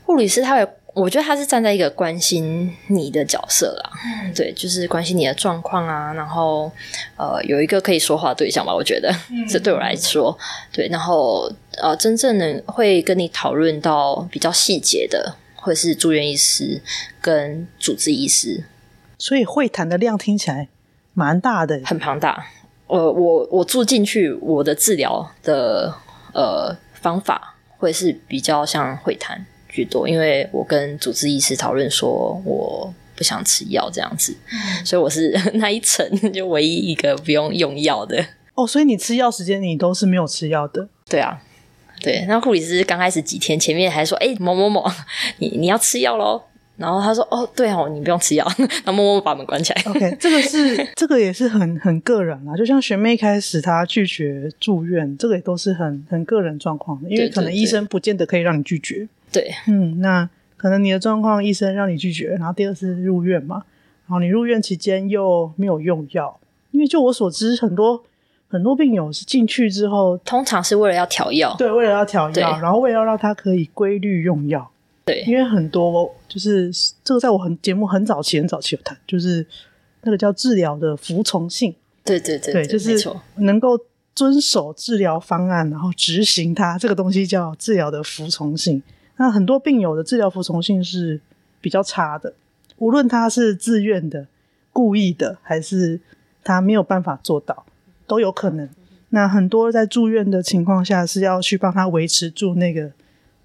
[0.03, 0.67] 护理师他有。
[0.93, 3.91] 我觉得他是站在一个关心你的角色啦，
[4.25, 6.69] 嗯、对，就是关心你的状况啊，然后
[7.15, 9.09] 呃有一个可以说话的对象吧，我觉得
[9.47, 10.37] 这、嗯、对我来说，
[10.71, 11.49] 对，然后
[11.81, 16.81] 呃真正的会跟你讨论到比较细节的，会是住院医师
[17.21, 18.65] 跟主治医师，
[19.17, 20.67] 所以会谈的量听起来
[21.13, 22.47] 蛮大的，很庞大。
[22.87, 25.95] 呃，我我住进去，我的治疗的
[26.33, 29.45] 呃方法会是比较像会谈。
[29.71, 38.23] 居多，因为我跟主治医师讨论说，我不想吃药这样子，嗯、 所以我是 那一层就唯一一个不用用药的。
[38.53, 40.87] 哦，所以你吃药时间你都是没有吃药的？
[41.09, 41.41] 对啊，
[42.01, 42.25] 对。
[42.27, 44.85] 那护理师刚开始几天前面还说，哎、欸，某某某，
[45.37, 46.41] 你你要吃药喽。
[46.77, 48.45] 然后他说，哦，对哦，你不用吃药。
[48.57, 49.83] 然后默默把门关起来。
[49.85, 52.57] OK，这个是这个也是很很个人啊。
[52.57, 58.95] 就像学妹一开始她拒绝住院，这个也都是很很个人状况的，因为可能医生不见得可以让你拒绝。
[58.95, 59.07] 对，
[59.67, 63.63] 嗯，那可能你的状况，医生让你拒绝，然后第二次入院嘛，
[64.05, 66.39] 然后你入院期间又没有用药，
[66.71, 68.03] 因为就我所知，很多
[68.47, 74.69] 很多病友是进去之后，通常是为了要调药，对，为了要调药，然后为了要让他可以规律用药，
[75.05, 76.69] 对，因为很多就是
[77.03, 79.45] 这个在我很节目很早期很早期有谈，就是
[80.03, 81.73] 那个叫治疗的服从性，
[82.03, 82.95] 对对对，对，就是
[83.37, 83.79] 能够
[84.13, 88.83] 遵守治疗方案，然后执行它，这个东西叫治疗的服从性。
[89.21, 91.21] 那很多病友的治疗服从性是
[91.61, 92.33] 比较差的，
[92.79, 94.25] 无论他是自愿的、
[94.73, 95.99] 故意的，还是
[96.43, 97.63] 他没有办法做到，
[98.07, 98.67] 都有可能。
[99.09, 102.91] 那很多在住院的情况下，是要去帮他维持住那个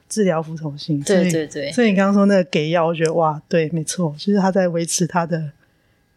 [0.09, 0.99] 治疗服从性。
[1.03, 1.71] 对对对。
[1.73, 5.51] 所以你刚刚说那个给药，我觉得哇，对，没错，就是他在维持他的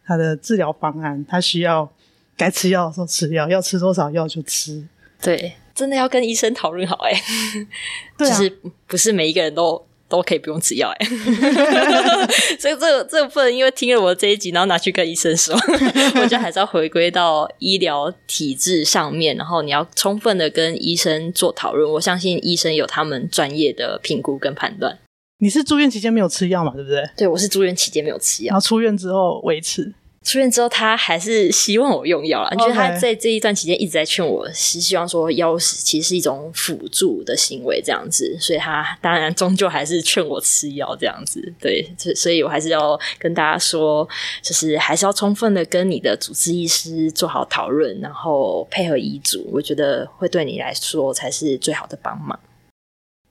[0.06, 1.86] 他的治疗方案，他需要
[2.34, 4.82] 该吃药的时候吃药，要吃多少药就吃。
[5.20, 5.52] 对。
[5.80, 7.22] 真的要跟医生讨论好哎、欸，
[8.18, 12.26] 对啊、就是不是每一个人都都可以不用吃药哎、欸，
[12.60, 15.54] 所以这个这个部分因为听了我这一集，然后拿去跟医生说，
[16.20, 21.90] 我觉得还是要回归到医疗体制上面，然后你要充分的跟医生做讨论。
[21.92, 24.98] 我相信医生有他们专业的评估跟判断。
[25.38, 26.74] 你是住院期间没有吃药嘛？
[26.74, 27.02] 对不对？
[27.16, 29.94] 对，我是住院期间没有吃药，然后出院之后维持。
[30.26, 32.50] 出院之后，他还是希望我用药啦。
[32.50, 32.58] Okay.
[32.58, 38.36] 觉得他在这一段期间一直在劝我，是希望说药其实是一种辅助的行为，这样子。
[38.38, 41.52] 所以他当然终究还是劝我吃药，这样子。
[41.58, 44.06] 对，所以我还是要跟大家说，
[44.42, 52.38] 就是还是要充分的跟你的主治医师做好讨论，然后配合医嘱，我觉得会对你来说才是最好的帮忙，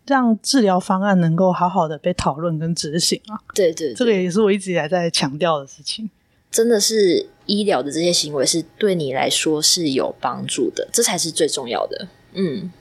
[0.07, 3.37] 让治疗方案能够好好的被讨论跟执行啊。
[3.53, 6.09] 对，对对，这个也是我一直以来在强调的事情。
[6.51, 12.07] 真的是医疗的这些行为是对你来说是有帮助的，这才是最重要的。
[12.33, 12.71] 嗯，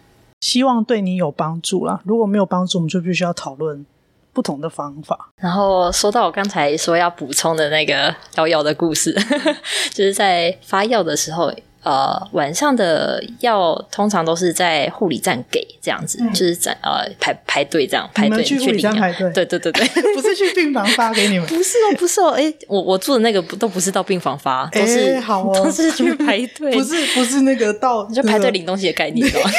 [0.40, 2.00] 希望对你有帮助啦。
[2.04, 3.84] 如果没有帮助，我们就必须要讨论
[4.32, 5.30] 不同的方法。
[5.40, 9.12] 然后说到我刚才说要补充的那个药药的故事，
[9.92, 11.52] 就是在发药的时候，
[11.88, 29.50] 呃晚上的药通常都是在护理站给这样子，嗯、就是在呃排排队这样排队去护理站排队，对对对对， 不是去病房发给你们，不是哦不是哦，哎、欸，我我住的那个不都不是到病房发，都是、欸、好、哦、 都是去排队， 不是不是那个到就排队领东西的概念吗？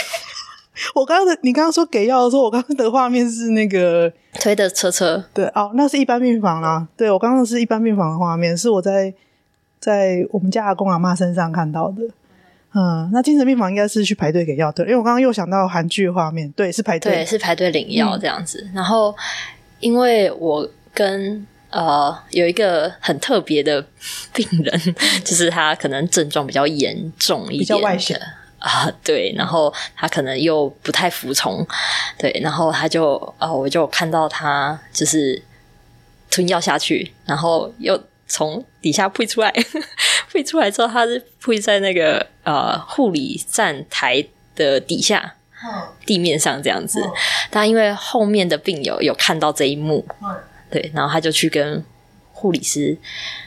[0.95, 4.09] 我刚刚的你刚刚说给药的时候，我刚刚的画面是那个
[4.39, 6.87] 推的车车，对哦，那是一般病房啦。
[6.95, 9.13] 对，我刚刚是一般病房的画面，是我在
[9.81, 12.03] 在我们家阿公阿妈身上看到的。
[12.73, 18.61] 嗯，那精神病房应该是去排队给药对，因为我刚刚又想到韩剧画面，对，是排队，对，是排队领药这样子。
[18.67, 19.15] 嗯、然后，
[19.79, 23.83] 因为我跟呃有一个很特别的
[24.33, 24.95] 病人，
[25.25, 28.19] 就是他可能症状比较严重一点，比较外显。
[28.59, 31.65] 啊，对，然后他可能又不太服从，
[32.17, 35.41] 对，然后他就啊，我就看到他就是
[36.29, 37.97] 吞药下去，然后又
[38.27, 39.49] 从底下吐出来，
[40.29, 44.23] 退出来之后，他是会在那个呃护理站台
[44.55, 45.35] 的底下
[46.05, 47.01] 地面上这样子。
[47.49, 50.05] 但因为后面的病友有看到这一幕，
[50.69, 51.83] 对，然后他就去跟
[52.31, 52.97] 护理师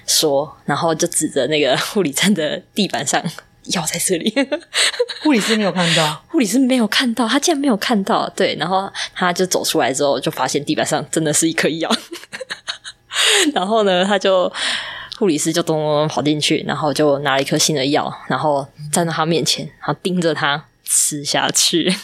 [0.06, 3.22] 说，然后就指着那个 护理站的地板上。
[3.66, 4.34] 药在这里，
[5.22, 8.28] 护理师没有看到， 护理师没有看到，他竟然没有看到。
[8.30, 11.88] 对，然后他就走出来之后，就发现地板上真的是一颗药。
[13.54, 14.52] 然后呢，他就
[15.22, 21.94] 护理师就咚咚咚跑进去，然后就拿了一颗新的药，然后站在他面前，然后盯着他吃下去。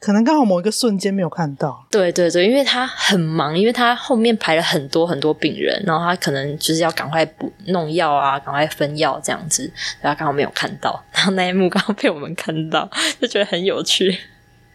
[0.00, 14.18] 可能刚好某一个瞬间没有看到，对对对，因为他很忙，因为他后面排了很多很多病人，然后他可能就是要赶快补弄药啊，赶快分药这样子，然后刚好没有看到，然后那一幕刚好被我们看到，就觉得很有趣。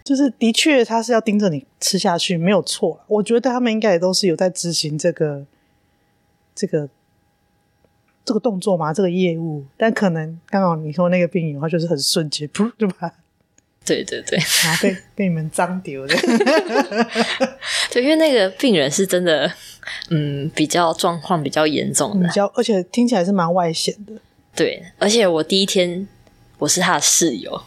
[0.05, 3.01] 就是的确他是要盯着你吃下去，没有错。
[3.07, 5.45] 我觉得他们应该也都是有在执行这个
[6.55, 6.89] 这个
[8.25, 13.11] 这个动作嘛，这个业务，但可能刚好你说那个病人，他就是很瞬间， 噗，就把？
[13.85, 16.15] 对对对，然后被被你们脏丢的。
[17.91, 19.51] 对，因为那个病人是真的，
[20.09, 24.13] 嗯，比较状况比较严重的，比较而且听起来是蛮外显的。
[24.55, 26.07] 对，而且我第一天
[26.59, 27.59] 我是他的室友。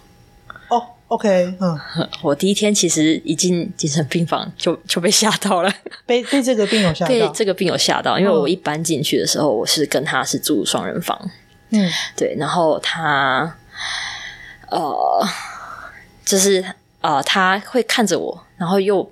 [1.13, 1.79] 哦，OK，嗯，
[2.23, 5.73] 我第一天其实一进精神病房就就被吓到了，
[6.07, 11.31] 被被这个病友吓到，被这个病友吓到，因为我一搬进去的时候，我是跟他是住双人房，
[11.71, 13.57] 嗯，对，然后他，
[14.71, 15.27] 呃。
[16.25, 16.65] 就是
[17.01, 19.03] 呃，他会看着我，然后又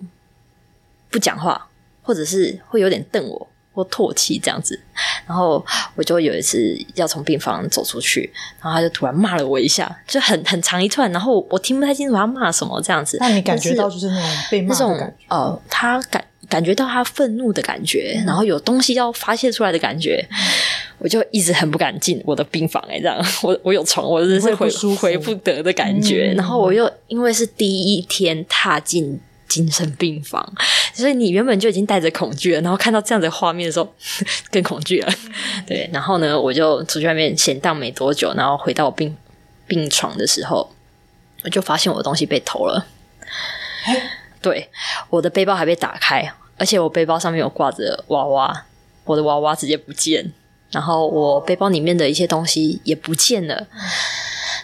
[1.10, 1.68] 不讲话，
[2.02, 4.78] 或者是会有点瞪我或唾弃这样子。
[5.26, 5.64] 然后
[5.94, 13.16] 我就有一次要从病房走出去，然后他就突然骂了我一下，就很很长一串，然后我听不太清楚他骂什么这样子。
[13.20, 14.94] 那你感觉到就是那种被骂的感觉？
[14.94, 20.26] 那种呃，他感感觉到他愤怒的感觉，嗯、然后有东西要发泄出来的感觉。
[20.30, 20.36] 嗯
[21.02, 26.32] 我就一直很不敢进我的病房哎、欸，这样我我有床，我真是回不回不得的感觉。
[26.34, 29.18] 嗯、然后我又因为是第一天踏进
[29.50, 30.40] 精神病房，
[30.94, 33.94] 所以你原本就已经带着恐惧了，然后看到这样的画面的时候
[34.50, 35.12] 更恐惧了。
[35.12, 39.14] 嗯、对，然后呢，我就出去外面闲荡没多久，然后回到我病
[39.66, 40.70] 病床的时候，
[41.42, 42.86] 我就发现我的东西被偷了。
[44.40, 44.70] 对，
[45.10, 48.64] 我的背包还被打开，而且我背包上面有挂着娃娃，
[49.04, 50.32] 我的娃娃直接不见。
[50.70, 53.66] 然后我背包里面的一些东西也不见了，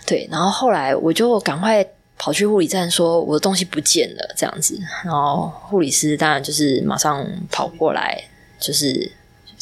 [0.06, 0.28] 对。
[0.30, 1.84] 然后后来我就赶快
[2.26, 4.76] 跑去护理站说我的东西不见了这样子。
[5.04, 8.20] 然后护理师当然就是马上跑过来，
[8.58, 9.12] 就是。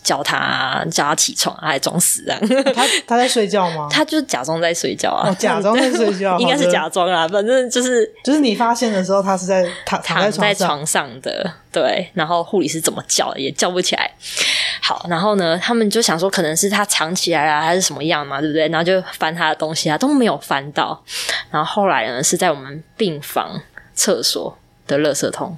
[0.04, 2.38] 叫他叫他起床，他还装死啊！
[2.74, 3.88] 他他在睡觉吗？
[3.90, 7.26] 他就假装在睡觉啊，哦、假装在睡觉， 应该是假装啊。
[7.26, 12.06] 反正就是就是你发现的时候，他是在躺躺在床上的，对。
[12.12, 14.10] 然后护理师怎么叫也叫不起来。
[14.82, 18.68] 好，然后呢，他们就想说可能是他藏起来啊，还是什么样嘛，对不对？
[18.68, 21.02] 然后就翻他的东西啊，都没有翻到。
[21.54, 23.62] 然后后来呢，是在我们病房
[23.94, 25.56] 厕所的垃圾桶。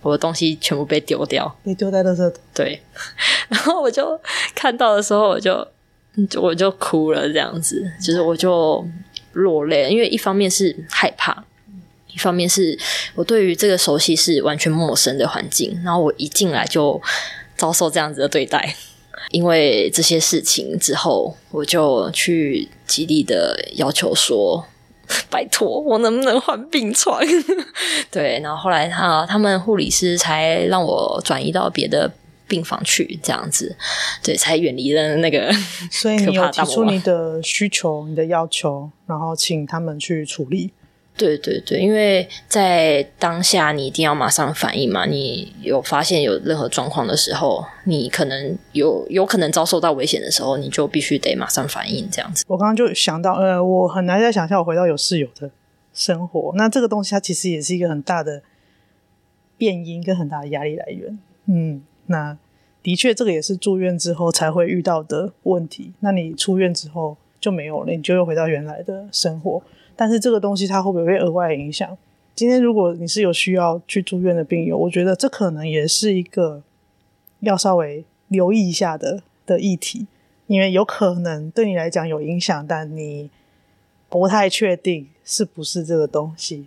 [0.00, 2.32] 我的东西全部被丢掉，被丢在垃圾桶。
[2.54, 2.80] 对，
[3.50, 4.18] 然后我就
[4.54, 5.68] 看到的时候，我就
[6.40, 8.82] 我就哭了，这样子，就是我就
[9.34, 11.44] 落泪，因为一方面是害怕，
[12.08, 12.76] 一方面是
[13.14, 16.98] 我对于这个熟悉是完全陌生的环境，然后我一进来就
[17.58, 18.74] 遭受这样子的对待，
[19.30, 24.66] 因为这些事情之后，我就去极力的要求说。
[25.30, 27.20] 拜托，我能不能换病床？
[28.10, 32.10] 对，然后后来他他们护理师才让我转移到别的
[32.46, 33.74] 病房去，这样子，
[34.22, 35.52] 对，才远离了那个。
[35.90, 40.72] 所以你有提出你的需求、你的要求，然后请他们去处理。
[41.14, 45.04] 对对对，因为在当下你一定要马上反应嘛。
[45.04, 52.44] 你有发现有任何状况的时候，你可能有有可能遭受到危险的时候，你就必须得马上反应这样子。
[52.48, 55.50] 我刚刚就想到，呃，我很难再想象我回到有室友的
[55.92, 56.52] 生活。
[56.56, 58.42] 那这个东西它其实也是一个很大的
[59.58, 61.18] 变因跟很大的压力来源。
[61.46, 62.36] 嗯，那
[62.82, 65.92] 的确这个也是住院之后才会遇到的问题。
[66.00, 69.62] 那你出院之后就没有了，你就又回到原来的生活。
[69.96, 71.96] 但是这个东西它会不会被额外影响？
[72.34, 76.62] 今天如果你是有需要去住院的病友，我觉得这可能也是一个
[77.40, 80.06] 要稍微留意一下的的议题，
[80.46, 83.28] 因为有可能对你来讲有影响，但你
[84.08, 86.66] 不太确定是不是这个东西。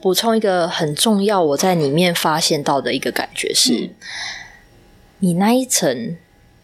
[0.00, 3.94] 补充一个很重要，我在里面发现到的一个感觉是，嗯、
[5.20, 6.16] 你那一层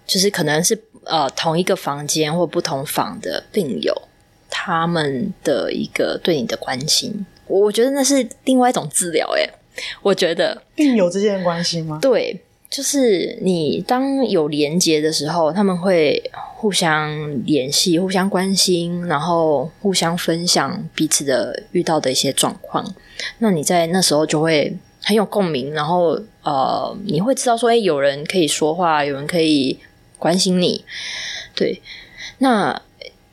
[0.05, 3.95] 就是可能是呃同一个房间或不同房的病友。
[4.51, 9.31] 他们的一个对你的关心，我觉得那是另外一种治疗。
[9.37, 9.49] 诶，
[10.03, 11.99] 我觉得病友之间的关系吗？
[12.03, 16.23] 对，就是你当有连接的时候，他们会
[16.57, 22.95] 互相联系、互相关心，然后互相分享彼此的遇到的一些状况。
[23.39, 29.79] 那你在那时候就会很有共鸣，然后呃，你会知道说，诶，有人可以说话，有人可以
[30.19, 30.85] 关心你。
[31.55, 31.81] 对，
[32.39, 32.83] 那。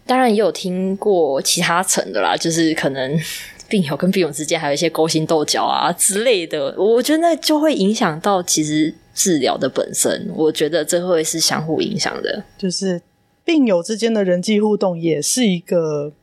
[0.07, 3.19] 当然也有听过其他层的啦，就是可能
[3.69, 10.29] 病友跟病友之间还有一些勾心斗角啊之类的，我觉得那就会影响到其实治疗的本身。
[10.33, 13.01] 我觉得这会是相互影响的，就是
[13.43, 16.13] 病友之间的人际互动也是一个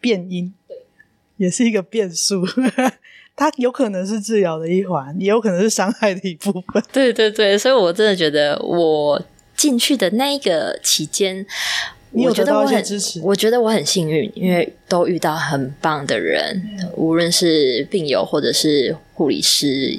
[0.00, 0.76] 变因，对，
[1.36, 2.44] 也是一个变数。
[3.36, 6.82] 它有可能是治疗的一环，也有可能是伤害的一部分。
[6.90, 9.22] 对对对，所以我真的觉得我
[9.54, 11.46] 进去的那一个期间。
[12.12, 12.84] 我觉得我很，
[13.22, 19.98] 我觉得我很幸运，因为都遇到很棒的人，嗯、无论是病友或者是护理师、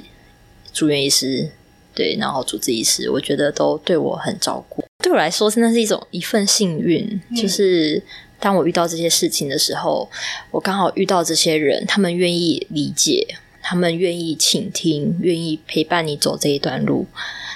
[0.72, 1.48] 住院医师，
[1.94, 4.84] 对，然后主治医师，我觉得都对我很照顾。
[5.02, 8.02] 对我来说，真的是一种一份幸运，嗯、就是
[8.40, 10.10] 当我遇到这些事情的时候，
[10.50, 13.24] 我刚好遇到这些人，他们愿意理解，
[13.62, 17.06] 他们愿意倾听，愿意陪伴你走这一段路，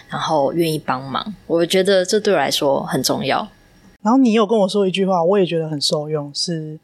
[0.08, 1.34] 然后愿意帮忙。
[1.48, 3.48] 我觉得这对我来说很重要。
[4.02, 6.78] 然后你有跟我说一句话，我也觉得很受用，是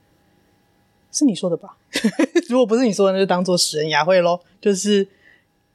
[1.10, 1.76] 是你说的吧？
[2.48, 4.38] 如果不是你说的，那就当做使人牙慧喽。
[4.60, 5.06] 就是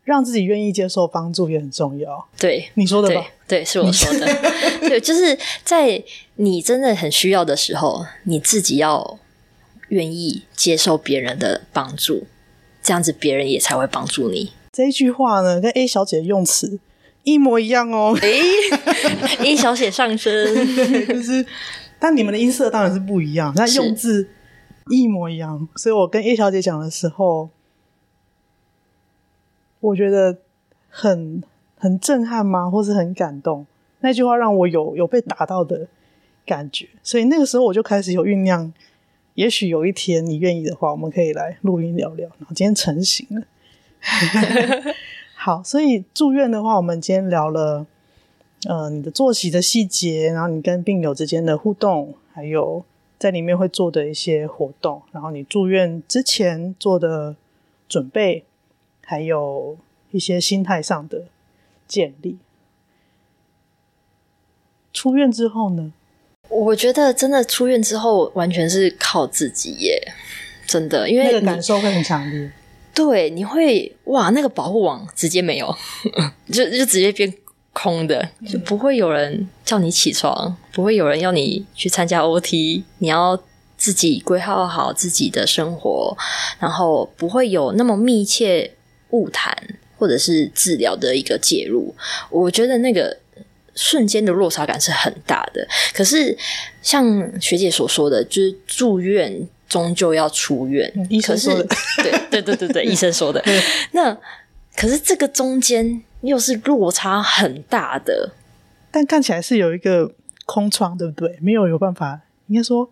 [0.03, 2.27] 让自己愿意接受帮助也很重要。
[2.37, 3.25] 对，你说的吧？
[3.47, 4.27] 对，对，是我说的。
[4.87, 6.03] 对，就是在
[6.35, 9.19] 你真的很需要的时候，你自己要
[9.89, 12.25] 愿意接受别人的帮助，
[12.81, 14.51] 这样子别人也才会帮助你。
[14.71, 16.79] 这一句话呢，跟 A 小姐的用词。
[17.23, 18.41] 一模一样哦，诶，
[19.39, 20.33] A 小写上升，
[20.75, 21.45] 对，就是，
[21.99, 24.29] 但你们的音色当然是不一样，那用字
[24.89, 27.49] 一模一样，所以我跟叶小姐讲的时候，
[29.79, 30.37] 我觉得
[30.89, 31.41] 很
[31.77, 32.69] 很震撼吗？
[32.69, 33.65] 或是很感动？
[34.01, 35.87] 那句话让我有有被打到的
[36.45, 38.73] 感觉，所以那个时候我就开始有酝酿，
[39.35, 42.27] 也许有一天你愿意的话，我们可以来录音聊聊。
[42.39, 43.43] 然后今天成型了。
[45.45, 47.85] 好，所以住院的话，我们今天聊了，
[48.65, 52.85] 呃，你的作息的细节，然后你跟病友之间的互动，还有
[53.19, 57.35] 在里面会做的一些活动，然后你住院之前做的
[57.89, 58.45] 准备，
[59.03, 59.75] 还有
[60.11, 61.25] 一些心态上的
[61.89, 62.37] 建立。
[64.93, 65.91] 出院之后呢？
[66.47, 70.13] 我觉得真的出院之后完全是靠自己耶，
[70.65, 72.49] 真的，因为那个感受会很强烈。
[72.95, 75.75] 对，你会哇，那个保护网直接没有，
[76.51, 77.33] 就就直接变
[77.71, 83.41] 空的，就不会有人叫你起床，不会有人要你去参加 OT，你要
[83.77, 86.15] 自己规划好自己的生活，
[86.59, 88.75] 然后不会有那么密切
[89.09, 89.57] 晤谈
[89.97, 91.95] 或者是治疗的一个介入。
[92.29, 93.17] 我觉得那个
[93.73, 95.67] 瞬间的落差感是很大的。
[95.95, 96.37] 可是
[96.83, 99.49] 像学姐所说的，就是住院。
[99.67, 101.67] 终究要出院，嗯、医生说的，
[101.97, 103.43] 对对对对对， 医生说的。
[103.91, 104.15] 那
[104.75, 108.31] 可是这个中间又是落差很大的，
[108.91, 110.13] 但看起来是有一个
[110.45, 111.37] 空窗，对不对？
[111.41, 112.89] 没有有办法，应该说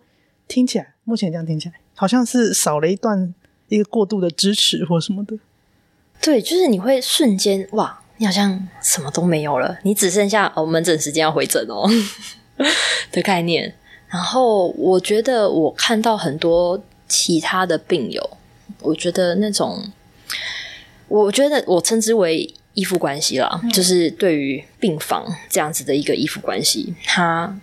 [0.48, 3.34] 听起来，目前这样听起来，好像是少了一段
[3.68, 5.36] 一个过度的支持或什么的。
[6.20, 11.88] 对，就是你会瞬间哇，你好像什么都没有了，你只剩下哦门诊时间要回诊哦
[13.10, 13.74] 的概念。
[14.12, 16.78] 然后我觉得我看到很多
[17.08, 18.36] 其他的病友，
[18.80, 19.82] 我觉得那种，
[21.08, 27.58] 我觉得我称之为依附关系啦，嗯、就是对于病房这样子的一个依附关系，他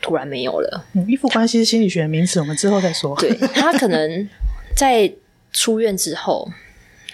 [0.00, 0.84] 突然没有了。
[0.92, 3.16] 嗯，依附关系心理学的名词，我们之后再说。
[3.16, 4.28] 对，他可能
[4.76, 5.12] 在
[5.52, 6.48] 出院之后，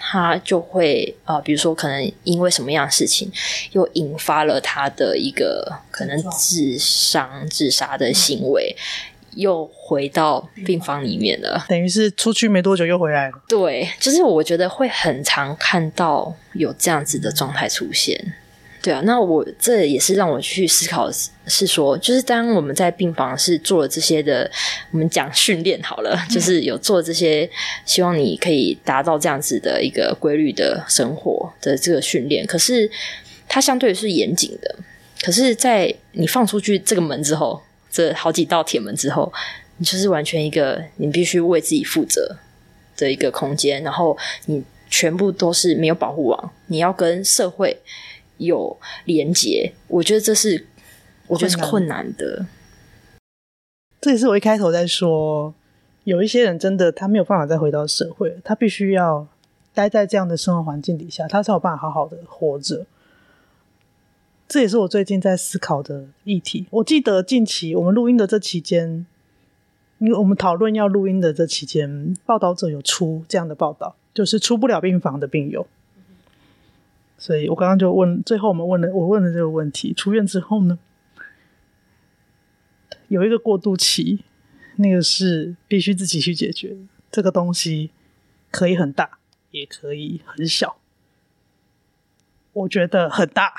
[0.07, 3.31] 他就会啊、呃，比如说可能因为什么样的事情，
[3.71, 8.75] 又引发了他的一个可能自伤、自杀的行为。
[8.77, 13.33] 嗯又回到病房里面了，等于是出去没多久又回来了。
[13.49, 18.33] 对，就是我觉得会很常看到有这样子的状态出现。
[18.85, 21.09] 对啊，那我这也是让我去思考，
[21.47, 24.47] 是说，就是当我们在病房是做了这些的，
[24.91, 27.49] 我们讲训练好了，就是有做这些，
[27.83, 32.45] 希望你可以达到这样子的一个规律的生活的这个训练。
[32.45, 32.87] 可是
[33.47, 34.75] 它相对是严谨的，
[35.23, 37.59] 可是在你放出去这个门之后。
[37.91, 39.31] 这好几道铁门之后，
[39.77, 42.35] 你就是完全一个你必须为自己负责
[42.97, 44.17] 的一个空间，然后
[44.47, 47.81] 你全部都是没有保护网，你要跟社会
[48.37, 50.67] 有连接，我觉得这是
[51.27, 52.45] 我觉得是困难的。
[54.01, 55.53] 这也是我一开头在说，
[56.03, 59.27] 有一些人真的他没有办法再回到社会，他必须要
[59.73, 62.85] 待在这样的生活环境底下，他才有办法好好的活着。
[64.47, 66.67] 这也是我最近在思考的议题。
[66.69, 69.07] 我记得近期我们录音的这期间，
[69.97, 75.65] 因为我们讨论要录音的这期间，报道者有出这样的报道，就是出不了病房的病友。
[77.17, 80.77] 所以我刚刚就问，最后我们问了，我问了这个问题：出院之后呢，
[83.07, 84.23] 有一个过渡期，
[84.77, 86.75] 那个是必须自己去解决。
[87.11, 87.91] 这个东西
[88.51, 89.19] 可以很大，
[89.51, 90.77] 也可以很小。
[92.51, 93.53] 我觉得很大，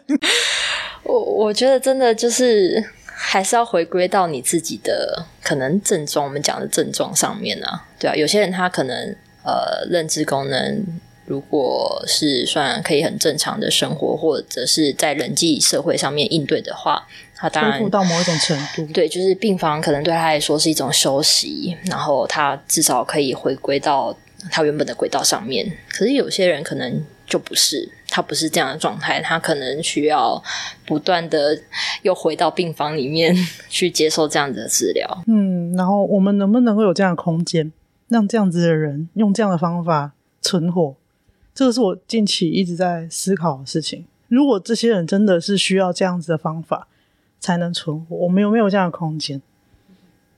[1.04, 10.84] 我我觉得真的就是还是要回归到你自己的可能症状，我们讲的症状上面啊，对啊，有些人他可能呃认知功能
[11.30, 24.12] 如果是算可以很正常的生活，或者是在人际社会上面应对的话，他当然到某一种程度，对，就是病房可能对他来说是一种休息，然后他至少可以回归到
[24.50, 25.70] 他原本的轨道上面。
[25.88, 27.00] 可是有些人可能。
[27.30, 30.42] 就不是，他不是这样的状态，他可能需要
[30.84, 31.56] 不断的
[32.02, 33.32] 又回到病房里面
[33.68, 35.22] 去接受这样子的治疗。
[35.28, 37.72] 嗯，然后我们能不能够有这样的空间，
[38.08, 40.96] 让这样子的人用这样的方法存活？
[41.54, 44.04] 这个是我近期一直在思考的事情。
[44.28, 46.88] 如果这些人真的是需要这样子的方法
[47.38, 49.40] 才能存活，我们有没有这样的空间？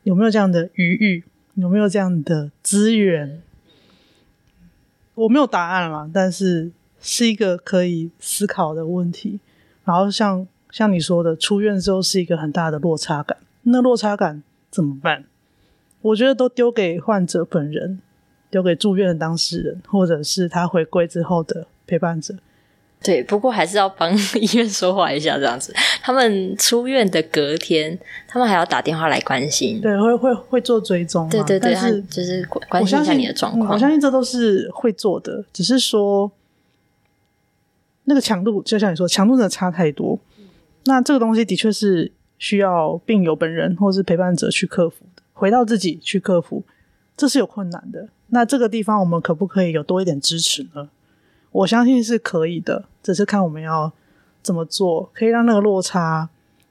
[0.03, 1.25] 有没有这样的余裕？
[1.55, 3.43] 有没有这样的资源？
[5.15, 6.73] 我没有答案了，但是。
[7.05, 9.41] 是一个可以思考的问题，
[9.85, 15.25] 然后像像你说的，出院之后是一个很大的落差感，那落差感怎么办？
[16.01, 17.99] 我觉得都丢给患者本人，
[18.53, 22.37] 丢给住院的当事人，或者是他回归之后的陪伴者。
[23.03, 25.75] 对，不过还是要帮医院说话一下，这样子。
[26.01, 27.99] 他们出院的隔天，
[28.29, 33.73] 他们还要打电话来关心，对，会会会做追踪，对对对，但是就是关心一下你的状况。
[33.73, 36.31] 我相信这都是会做的，只是说。
[38.05, 40.19] 那个强度，就像你说，强度真的差太多。
[40.87, 46.65] 那这个东西的确是需要病友本人或是陪伴者去克服的，回到自己去克服，
[47.17, 48.09] 这是有困难的。
[48.35, 50.89] 那这个地方我们可不可以有多一点支持呢？
[51.51, 53.93] 我相信是可以的，只是看我们要
[54.43, 56.31] 怎么做，可以让那个落差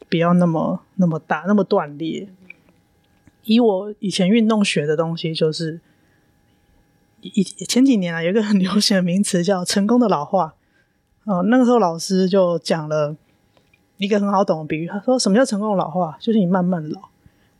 [0.09, 2.27] 不要那么那么大，那么断裂。
[3.43, 5.79] 以我以前运动学的东西，就是
[7.21, 10.55] 以前几年啊，有一个很流行的名词叫“成功的老化”。
[11.25, 13.15] 哦，那个时候老师就讲了
[13.97, 16.17] 一个很好懂的比喻，他说：“什么叫成功的老化？
[16.19, 17.09] 就是你慢慢老，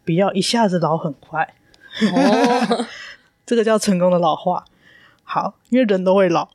[0.03, 1.53] 不要一下子老很快。
[2.11, 2.85] 哦”
[3.51, 4.63] 这个叫成功的老化。
[5.23, 6.47] 好，因为人都会老。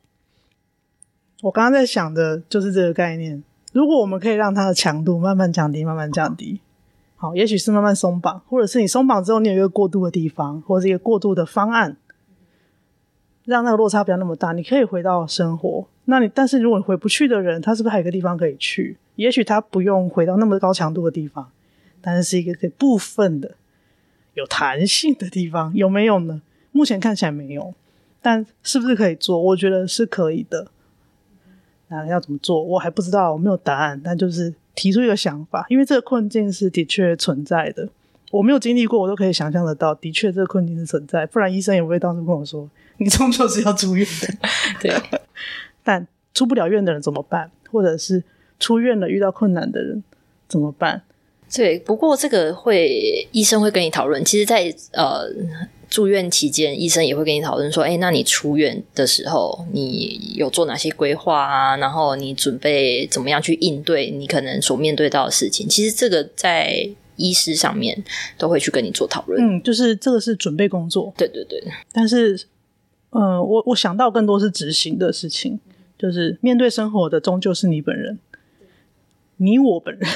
[1.43, 3.43] 我刚刚在想的就是这个概念。
[3.71, 6.59] 如果我们可以让它的强度慢慢降低，慢慢降低，
[7.15, 11.97] 好，也许是慢慢松绑，或者是你松绑之后，你有一个过渡的地方，或者是一个过渡的方案，
[13.45, 15.87] 让那个落差不要那么大，你可以回到生活。
[16.05, 18.97] 那你，但是如果你回不去的人，他是不是还有一个地方可以去？
[19.17, 21.51] 也许他不用回到那么高强度的地方，
[22.01, 23.51] 但是是一个可以部分的
[24.33, 26.41] 有弹性的地方，有没有呢？
[26.77, 27.73] 目前看起来没有，
[28.21, 29.41] 但是不是可以做？
[29.41, 30.67] 我觉得是可以的。
[31.87, 32.61] 那要怎么做？
[32.61, 37.89] 我还不知道，我没有答案，但就是提出一个想法，因为这个困境是的确存在的。
[38.29, 44.49] 我没有经历过，我都可以想象得到，的确这个困境是存在，不然医生也不会当初跟我说，你终究是要住院的。
[44.79, 45.19] 对。
[45.83, 46.05] 但
[46.35, 47.49] 出不了院的人怎么办？
[47.71, 48.23] 或者是
[48.59, 50.03] 出院了遇到困难的人
[50.47, 51.01] 怎么办？
[51.55, 54.23] 对，不过这个会医生会跟你讨论。
[54.25, 55.25] 其实在，在呃
[55.97, 61.75] 住院期间，医生也会跟你讨论说，哎，那你出院的时候，你有做哪些规划啊？
[61.77, 65.67] 然后你准备怎么样去应对你可能所面对到的事情？
[65.67, 67.97] 其实这个在医师上面
[68.37, 69.57] 都会去跟你做讨论。
[69.57, 71.11] 嗯，就是这个是准备工作。
[71.17, 71.59] 对对对。
[71.91, 72.35] 但是，
[73.09, 75.59] 嗯、呃，我我想到更多是执行的事情，
[75.97, 78.19] 就是面对生活的终究是你本人，
[79.37, 80.07] 你我本人。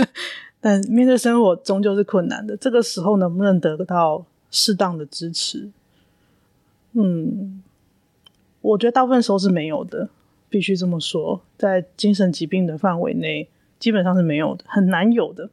[0.62, 4.24] 但面对生活终究是困难的，这个时候能不能得到
[4.56, 5.70] 适当的支持？
[6.92, 7.62] 嗯，
[8.62, 10.08] 我觉得大部分时候是没有的，
[10.48, 15.50] 必须这么说，在精神疾病的范围内，基本上是没有的，很难有的。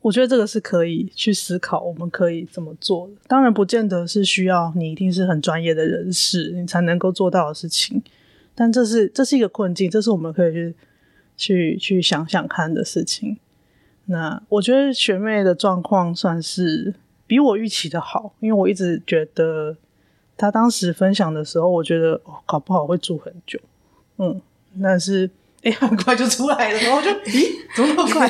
[0.00, 3.14] 我觉得这个是可以去思考，我们可以怎么做的。
[3.26, 8.02] 当然，不见得是需要你一定是很专业的人士，你才能够做到的事情。
[8.54, 10.74] 但这是这是一个困境，这是我们可以去。
[11.40, 13.38] 去去想想看的事情，
[14.06, 16.96] 那我觉得学妹的状况算是
[17.28, 19.76] 比我预期的好，因为我一直觉得
[20.36, 23.60] 他当时分享的时候，我觉得哦，搞不好会住很久，
[24.16, 24.40] 嗯，
[24.82, 25.30] 但是
[25.62, 28.26] 哎，很快就出来了，然后我就咦，怎么那么快？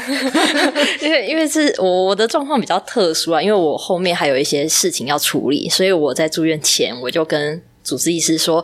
[1.00, 8.62] 因为因为是我我的状况比较特殊啊，因为我后面还有一些事情要处理，所以我在住院前我就跟主治医师说。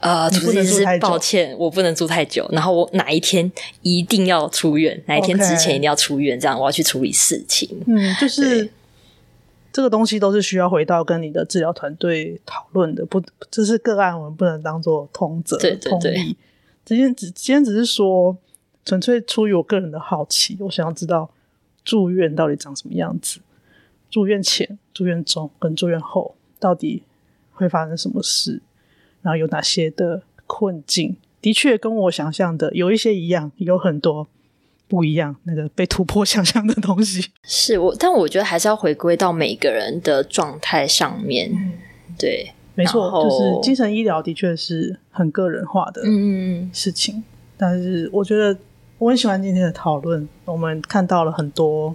[0.00, 2.46] 呃，主治医师，抱歉，我不能住太久。
[2.52, 7.66] 然后我哪一天一定要出院，哪一天之前一定要出院，这样我要去处理事情。
[7.86, 8.68] 嗯，就是
[9.74, 13.20] 这个东西都是需要回到跟你的治疗团队讨论的，不，
[13.50, 15.58] 这是个案，我们不能当做通则。
[15.58, 16.36] 对对对，
[16.84, 18.38] 今天只今天只是说，
[18.84, 21.28] 纯粹出于我个人的好奇，我想要知道
[21.84, 23.40] 住院到底长什么样子，
[24.08, 27.02] 住院前、住院中跟住院后到底
[27.50, 28.62] 会发生什么事。
[29.22, 31.16] 然后有哪些的困境？
[31.40, 34.28] 的确跟我想象的有一些一样，有很多
[34.88, 35.34] 不一样。
[35.44, 41.50] 那个被突破想象的东西，是我，但我觉得还是要回归到每个人的状态上面。
[41.52, 41.72] 嗯、
[42.18, 46.02] 对，没错，就是精神医疗的确是很个人化的
[46.72, 47.16] 事情。
[47.16, 47.24] 嗯、
[47.56, 48.56] 但是我觉得
[48.98, 51.94] 我很喜欢今天的讨论，我们看到了很多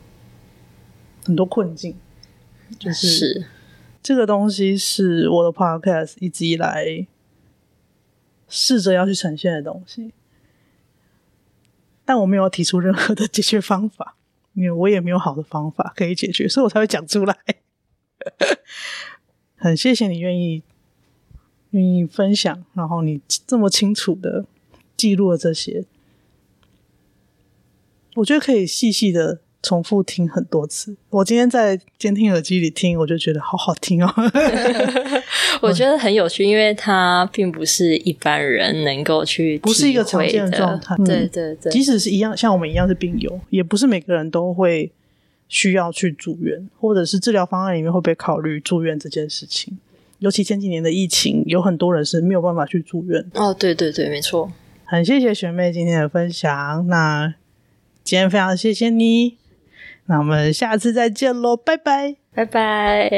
[1.25, 1.95] 很多困境，
[2.77, 3.45] 就是，是
[4.01, 7.07] 这个东西是我的 podcast 一直以来。
[8.51, 10.11] 试着要去呈现的东西，
[12.09, 14.15] 但我没有提出任何的解决方法，
[14.53, 17.37] 因为我也没有好的方法可以解决，所以我才会讲出来。
[19.55, 20.63] 很谢谢你愿意
[21.69, 24.47] 愿意分享，然后你这么清楚的
[24.97, 25.85] 记录了这些，
[28.15, 29.41] 我觉得可以细细的。
[29.61, 34.13] 重复听很多次，我今天在监听耳机里听，我就觉得好好听哦。
[35.61, 40.95] 我觉得很有趣，因为它并不是一般人能够去，不是一个常见的状态。
[41.03, 44.89] 对对对，即使是一样，像我们一样是病友，也不是每个人都会
[45.49, 49.77] 需要去住院，或者是治疗方案里面会不会考虑住院这件事情。
[50.19, 53.25] 尤其前几年的疫情，有很多人是没有办法去住院。
[53.33, 54.49] 哦，对对对，没错。
[54.85, 57.33] 很谢谢学妹今天的分享，那
[58.05, 59.37] 今天非常谢谢你。
[60.09, 63.11] 那我们下次再见喽，拜拜，拜拜。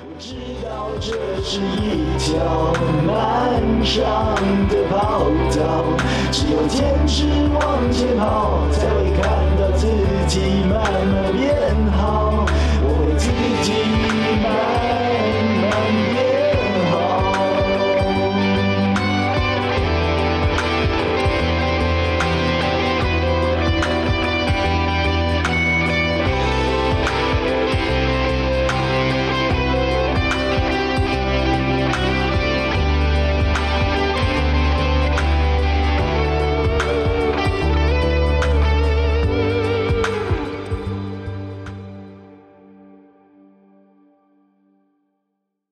[0.00, 0.34] 我知
[0.64, 2.72] 道这是一条
[3.04, 4.34] 漫长
[4.70, 5.84] 的跑道，
[6.32, 9.28] 只有坚持往前跑，才会看
[9.60, 9.86] 到自
[10.26, 11.54] 己慢慢变
[11.92, 12.46] 好。